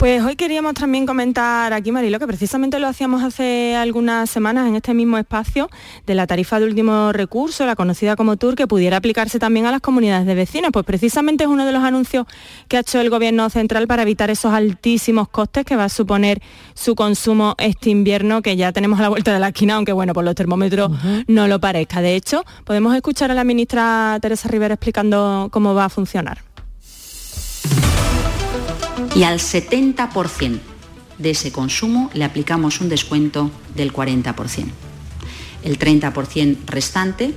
[0.00, 4.74] Pues hoy queríamos también comentar aquí, Marilo, que precisamente lo hacíamos hace algunas semanas en
[4.74, 5.68] este mismo espacio,
[6.06, 9.70] de la tarifa de último recurso, la conocida como TUR, que pudiera aplicarse también a
[9.70, 10.70] las comunidades de vecinos.
[10.72, 12.24] Pues precisamente es uno de los anuncios
[12.66, 16.40] que ha hecho el Gobierno Central para evitar esos altísimos costes que va a suponer
[16.72, 20.14] su consumo este invierno, que ya tenemos a la vuelta de la esquina, aunque bueno,
[20.14, 20.92] por los termómetros
[21.26, 22.00] no lo parezca.
[22.00, 26.49] De hecho, podemos escuchar a la ministra Teresa Rivera explicando cómo va a funcionar
[29.14, 30.60] y al 70%
[31.18, 34.66] de ese consumo le aplicamos un descuento del 40%.
[35.62, 37.34] El 30% restante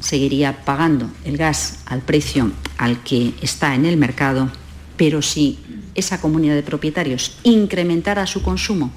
[0.00, 4.50] seguiría pagando el gas al precio al que está en el mercado,
[4.96, 5.58] pero si
[5.94, 8.92] esa comunidad de propietarios incrementara su consumo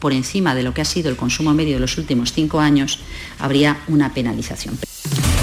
[0.00, 3.00] por encima de lo que ha sido el consumo medio de los últimos cinco años,
[3.38, 4.78] habría una penalización.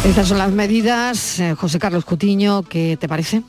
[0.05, 1.39] Estas son las medidas.
[1.39, 3.43] Eh, José Carlos Cutiño, ¿qué te parece?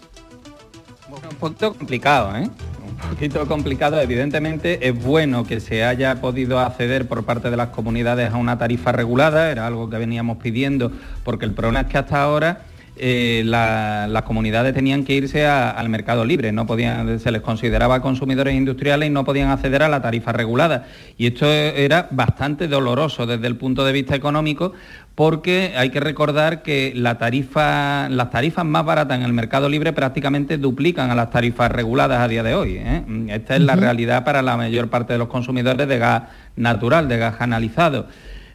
[1.36, 2.48] Un poquito complicado, ¿eh?
[2.88, 4.00] Un poquito complicado.
[4.00, 8.58] Evidentemente es bueno que se haya podido acceder por parte de las comunidades a una
[8.58, 10.90] tarifa regulada, era algo que veníamos pidiendo,
[11.24, 12.62] porque el problema es que hasta ahora
[12.98, 18.54] eh, las comunidades tenían que irse al mercado libre, no podían, se les consideraba consumidores
[18.54, 20.86] industriales y no podían acceder a la tarifa regulada.
[21.18, 24.72] Y esto era bastante doloroso desde el punto de vista económico
[25.14, 29.94] porque hay que recordar que la tarifa, las tarifas más baratas en el mercado libre
[29.94, 32.76] prácticamente duplican a las tarifas reguladas a día de hoy.
[32.76, 33.02] ¿eh?
[33.28, 36.24] Esta es la realidad para la mayor parte de los consumidores de gas
[36.54, 38.08] natural, de gas analizado.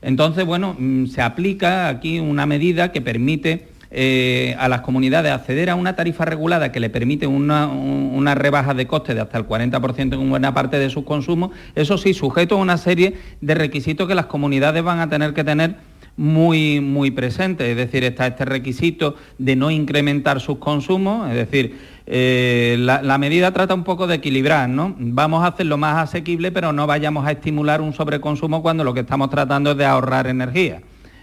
[0.03, 5.69] Entonces, bueno, mm, se aplica aquí una medida que permite eh, a las comunidades acceder
[5.69, 10.13] a una tarifa regulada que le permite una, rebaja de costes de hasta el 40%
[10.13, 14.15] en buena parte de sus consumos, eso sí, sujeto a una serie de requisitos que
[14.15, 15.75] las comunidades van a tener que tener
[16.15, 17.67] muy, muy presentes.
[17.67, 23.17] Es decir, está este requisito de no incrementar sus consumos, es decir, eh, la, la,
[23.17, 24.95] medida trata un poco de equilibrar, ¿no?
[24.97, 29.01] Vamos a hacerlo más asequible, pero no vayamos a estimular un sobreconsumo cuando lo que
[29.01, 30.81] estamos tratando es de ahorrar energía.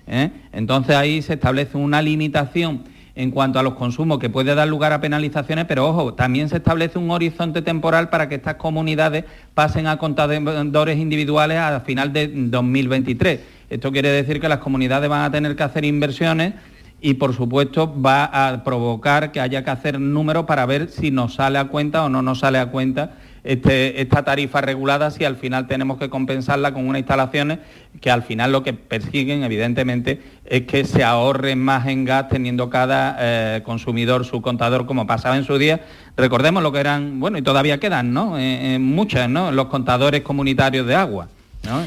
[0.08, 0.30] ¿Eh?
[0.52, 2.84] Entonces ahí se establece una limitación
[3.14, 6.58] en cuanto a los consumos que puede dar lugar a penalizaciones, pero ojo, también se
[6.58, 12.28] establece un horizonte temporal para que estas comunidades pasen a contadores individuales a final de
[12.28, 13.40] 2023.
[13.70, 16.54] Esto quiere decir que las comunidades van a tener que hacer inversiones
[17.00, 21.34] y por supuesto va a provocar que haya que hacer números para ver si nos
[21.34, 25.36] sale a cuenta o no nos sale a cuenta este, esta tarifa regulada si al
[25.36, 27.58] final tenemos que compensarla con unas instalaciones
[28.00, 32.70] que al final lo que persiguen evidentemente es que se ahorre más en gas teniendo
[32.70, 35.80] cada eh, consumidor su contador como pasaba en su día.
[36.16, 38.38] Recordemos lo que eran, bueno, y todavía quedan, ¿no?
[38.38, 39.52] Eh, muchas, ¿no?
[39.52, 41.28] Los contadores comunitarios de agua.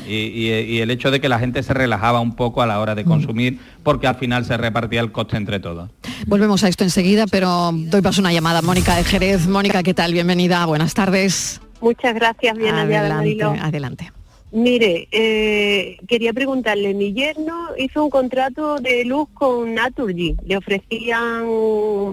[0.08, 3.04] Y, el hecho de que la gente se relajaba un poco a la hora de
[3.04, 5.90] consumir porque al final se repartía el coste entre todos.
[6.28, 8.62] Volvemos a esto enseguida, pero doy paso a una llamada.
[8.62, 9.48] Mónica de Jerez.
[9.48, 10.14] Mónica, ¿qué tal?
[10.14, 11.62] Bienvenida, buenas tardes.
[11.82, 14.12] Muchas gracias, bien adelante, adelante.
[14.52, 20.36] Mire, eh, quería preguntarle, mi yerno hizo un contrato de luz con Naturgy.
[20.46, 21.46] Le ofrecían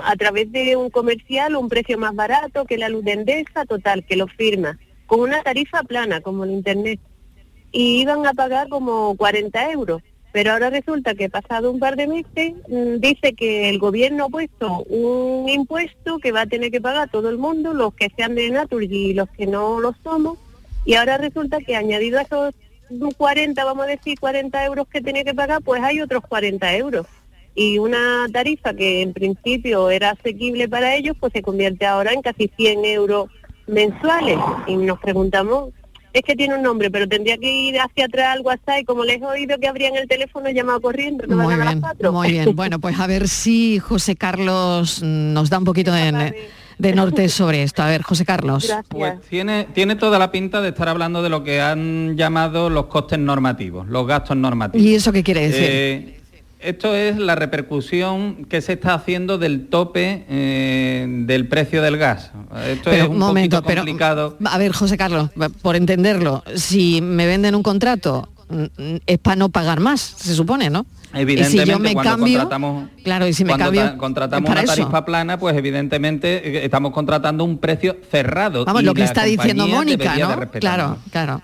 [0.04, 4.04] a través de un comercial un precio más barato que la luz de Endesa, total,
[4.04, 7.00] que lo firma, con una tarifa plana, como el Internet.
[7.72, 10.00] Y iban a pagar como 40 euros.
[10.39, 14.28] Pero ahora resulta que pasado un par de meses mm, dice que el gobierno ha
[14.28, 18.36] puesto un impuesto que va a tener que pagar todo el mundo, los que sean
[18.36, 20.39] de Naturgy y los que no lo somos
[20.84, 22.55] y ahora resulta que añadido a esos
[23.16, 27.05] 40, vamos a decir 40 euros que tenía que pagar, pues hay otros 40 euros.
[27.57, 32.22] Y una tarifa que en principio era asequible para ellos, pues se convierte ahora en
[32.22, 33.28] casi 100 euros
[33.66, 34.39] mensuales.
[34.68, 35.74] Y nos preguntamos,
[36.12, 39.04] es que tiene un nombre, pero tendría que ir hacia atrás al WhatsApp y como
[39.04, 41.26] les he oído que abrían el teléfono, llamado corriendo.
[41.26, 41.82] Que muy bien,
[42.12, 42.56] muy bien.
[42.56, 46.34] Bueno, pues a ver si José Carlos nos da un poquito de
[46.78, 47.82] de Norte sobre esto.
[47.82, 48.72] A ver, José Carlos.
[48.88, 52.86] Pues tiene, tiene toda la pinta de estar hablando de lo que han llamado los
[52.86, 54.86] costes normativos, los gastos normativos.
[54.86, 55.66] ¿Y eso qué quiere decir?
[55.68, 56.18] Eh,
[56.61, 62.32] esto es la repercusión que se está haciendo del tope eh, del precio del gas.
[62.66, 64.36] Esto es un momento, complicado.
[64.44, 65.30] a ver, José Carlos,
[65.62, 70.70] por entenderlo, si me venden un contrato mm, es para no pagar más, se supone,
[70.70, 70.86] ¿no?
[71.14, 75.04] Evidentemente, si yo me cuando cambio, contratamos, claro, y si me cambio, contratamos una tarifa
[75.06, 78.64] plana, pues evidentemente eh, estamos contratando un precio cerrado.
[78.66, 80.50] Vamos, lo que está diciendo Mónica, ¿no?
[80.50, 81.40] Claro, claro.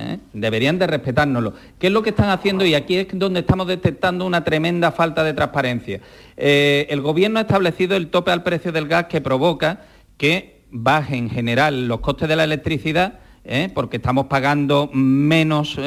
[0.00, 0.18] ¿Eh?
[0.32, 1.54] Deberían de respetárnoslo.
[1.78, 2.64] ¿Qué es lo que están haciendo?
[2.64, 6.00] Y aquí es donde estamos detectando una tremenda falta de transparencia.
[6.36, 9.80] Eh, el gobierno ha establecido el tope al precio del gas que provoca
[10.16, 13.70] que baje en general los costes de la electricidad ¿eh?
[13.74, 15.78] porque estamos pagando menos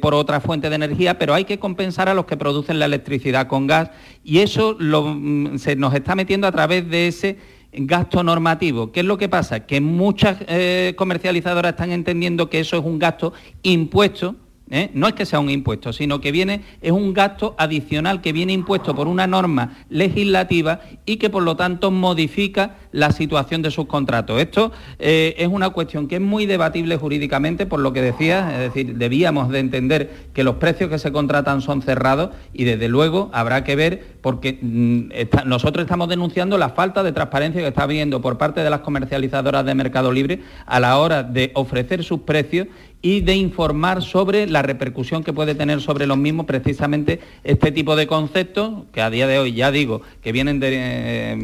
[0.00, 3.46] por otra fuente de energía, pero hay que compensar a los que producen la electricidad
[3.46, 3.90] con gas
[4.24, 7.38] y eso mm, se nos está metiendo a través de ese
[7.72, 8.92] gasto normativo.
[8.92, 9.66] ¿Qué es lo que pasa?
[9.66, 14.36] Que muchas eh, comercializadoras están entendiendo que eso es un gasto impuesto
[14.70, 14.90] ¿eh?
[14.94, 18.52] no es que sea un impuesto, sino que viene, es un gasto adicional que viene
[18.52, 23.86] impuesto por una norma legislativa y que por lo tanto modifica la situación de sus
[23.86, 24.40] contratos.
[24.40, 28.72] Esto eh, es una cuestión que es muy debatible jurídicamente, por lo que decía, es
[28.72, 33.30] decir, debíamos de entender que los precios que se contratan son cerrados y desde luego
[33.32, 38.20] habrá que ver, porque mm, nosotros estamos denunciando la falta de transparencia que está habiendo
[38.20, 42.68] por parte de las comercializadoras de Mercado Libre a la hora de ofrecer sus precios
[43.02, 47.96] y de informar sobre la repercusión que puede tener sobre los mismos precisamente este tipo
[47.96, 51.36] de conceptos que a día de hoy ya digo que vienen de,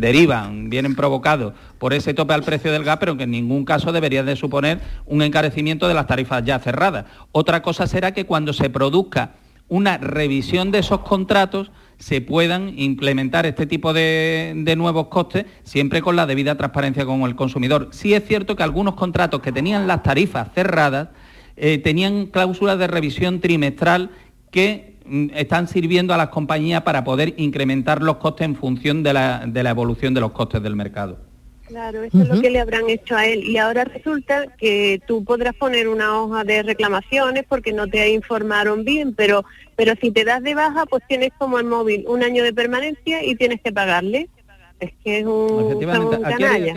[0.00, 3.92] derivan, vienen provocados por ese tope al precio del gas, pero que en ningún caso
[3.92, 7.06] debería de suponer un encarecimiento de las tarifas ya cerradas.
[7.30, 9.34] Otra cosa será que cuando se produzca
[9.68, 16.16] una revisión de esos contratos se puedan implementar este tipo de, nuevos costes siempre con
[16.16, 17.88] la debida transparencia con el consumidor.
[17.92, 21.08] Sí es cierto que algunos contratos que tenían las tarifas cerradas
[21.56, 24.10] eh, tenían cláusulas de revisión trimestral
[24.50, 29.12] que mm, están sirviendo a las compañías para poder incrementar los costes en función de
[29.12, 31.33] la evolución de los costes del mercado.
[31.66, 33.44] Claro, eso es lo que le habrán hecho a él.
[33.44, 38.84] Y ahora resulta que tú podrás poner una hoja de reclamaciones porque no te informaron
[38.84, 39.44] bien, pero,
[39.74, 43.24] pero si te das de baja, pues tienes como el móvil un año de permanencia
[43.24, 44.28] y tienes que pagarle.
[44.80, 45.80] Es que es un,
[46.22, 46.74] canalla.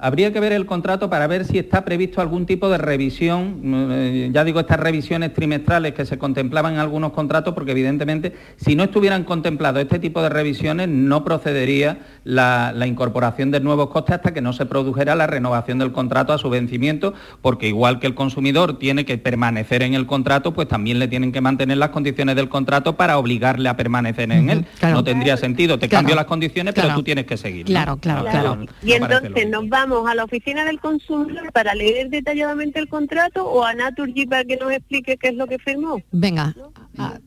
[0.00, 4.30] Habría que ver el contrato para ver si está previsto algún tipo de revisión, eh,
[4.32, 8.84] ya digo, estas revisiones trimestrales que se contemplaban en algunos contratos, porque evidentemente si no
[8.84, 14.40] estuvieran contemplados este tipo de revisiones no procedería la, incorporación de nuevos costes hasta que
[14.40, 18.78] no se produjera la renovación del contrato a su vencimiento, porque igual que el consumidor
[18.78, 22.48] tiene que permanecer en el contrato, pues también le tienen que mantener las condiciones del
[22.48, 24.66] contrato para obligarle a permanecer en él.
[24.80, 27.66] No tendría sentido, te cambio las condiciones, pero tú tienes que seguir.
[27.66, 28.58] Claro, claro, claro.
[28.80, 33.64] y entonces nos vamos a la oficina del consumidor para leer detalladamente el contrato o
[33.64, 36.00] a Naturgy para que nos explique qué es lo que firmó?
[36.12, 36.54] Venga.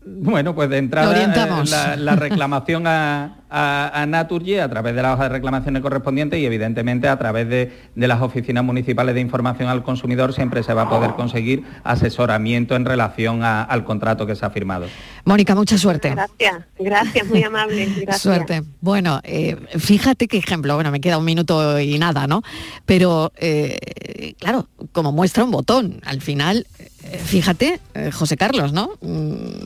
[0.05, 5.24] Bueno, pues de entrada eh, la, reclamación a, a, Naturgy a través de la hoja
[5.24, 10.34] de reclamaciones correspondientes y evidentemente a través de, las oficinas municipales de información al consumidor
[10.34, 14.88] siempre se va a poder conseguir asesoramiento en relación al contrato que se ha firmado.
[15.26, 16.09] Mónica, mucha suerte.
[16.09, 18.07] Gracias, gracias, muy amable.
[18.18, 18.64] Suerte.
[18.82, 22.41] Bueno, eh, fíjate qué ejemplo, bueno, me queda un minuto y nada, ¿no?
[22.85, 26.67] Pero, eh, claro, como muestra un botón, al final
[27.03, 27.79] eh, fíjate,
[28.13, 28.91] José Carlos, ¿no?
[29.01, 29.65] Mm,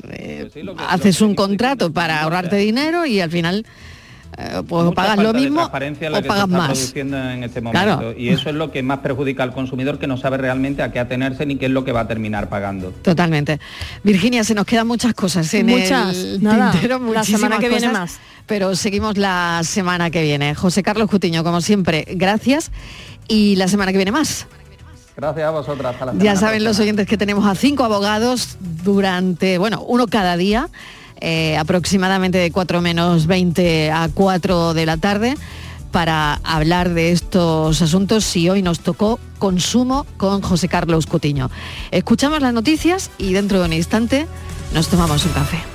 [0.51, 3.65] pues haces un contrato para ahorrarte dinero y al final
[4.38, 6.93] eh, pues pagas lo mismo o pagas más.
[6.95, 8.13] En este momento.
[8.17, 10.99] Y eso es lo que más perjudica al consumidor que no sabe realmente a qué
[10.99, 12.91] atenerse ni qué es lo que va a terminar pagando.
[13.01, 13.59] Totalmente.
[14.03, 16.73] Virginia, se nos quedan muchas cosas en muchas, el nada,
[17.13, 18.19] la semana que viene más.
[18.45, 20.53] Pero seguimos la semana que viene.
[20.53, 22.71] José Carlos Cutiño, como siempre, gracias.
[23.27, 24.45] Y la semana que viene más.
[25.15, 25.93] Gracias a vosotras.
[25.93, 30.36] Hasta la Ya saben los oyentes que tenemos a cinco abogados durante, bueno, uno cada
[30.38, 30.69] día,
[31.22, 35.36] eh, aproximadamente de 4 menos 20 a 4 de la tarde,
[35.91, 41.49] para hablar de estos asuntos y hoy nos tocó consumo con José Carlos Cutiño.
[41.91, 44.28] Escuchamos las noticias y dentro de un instante
[44.74, 45.74] nos tomamos un café.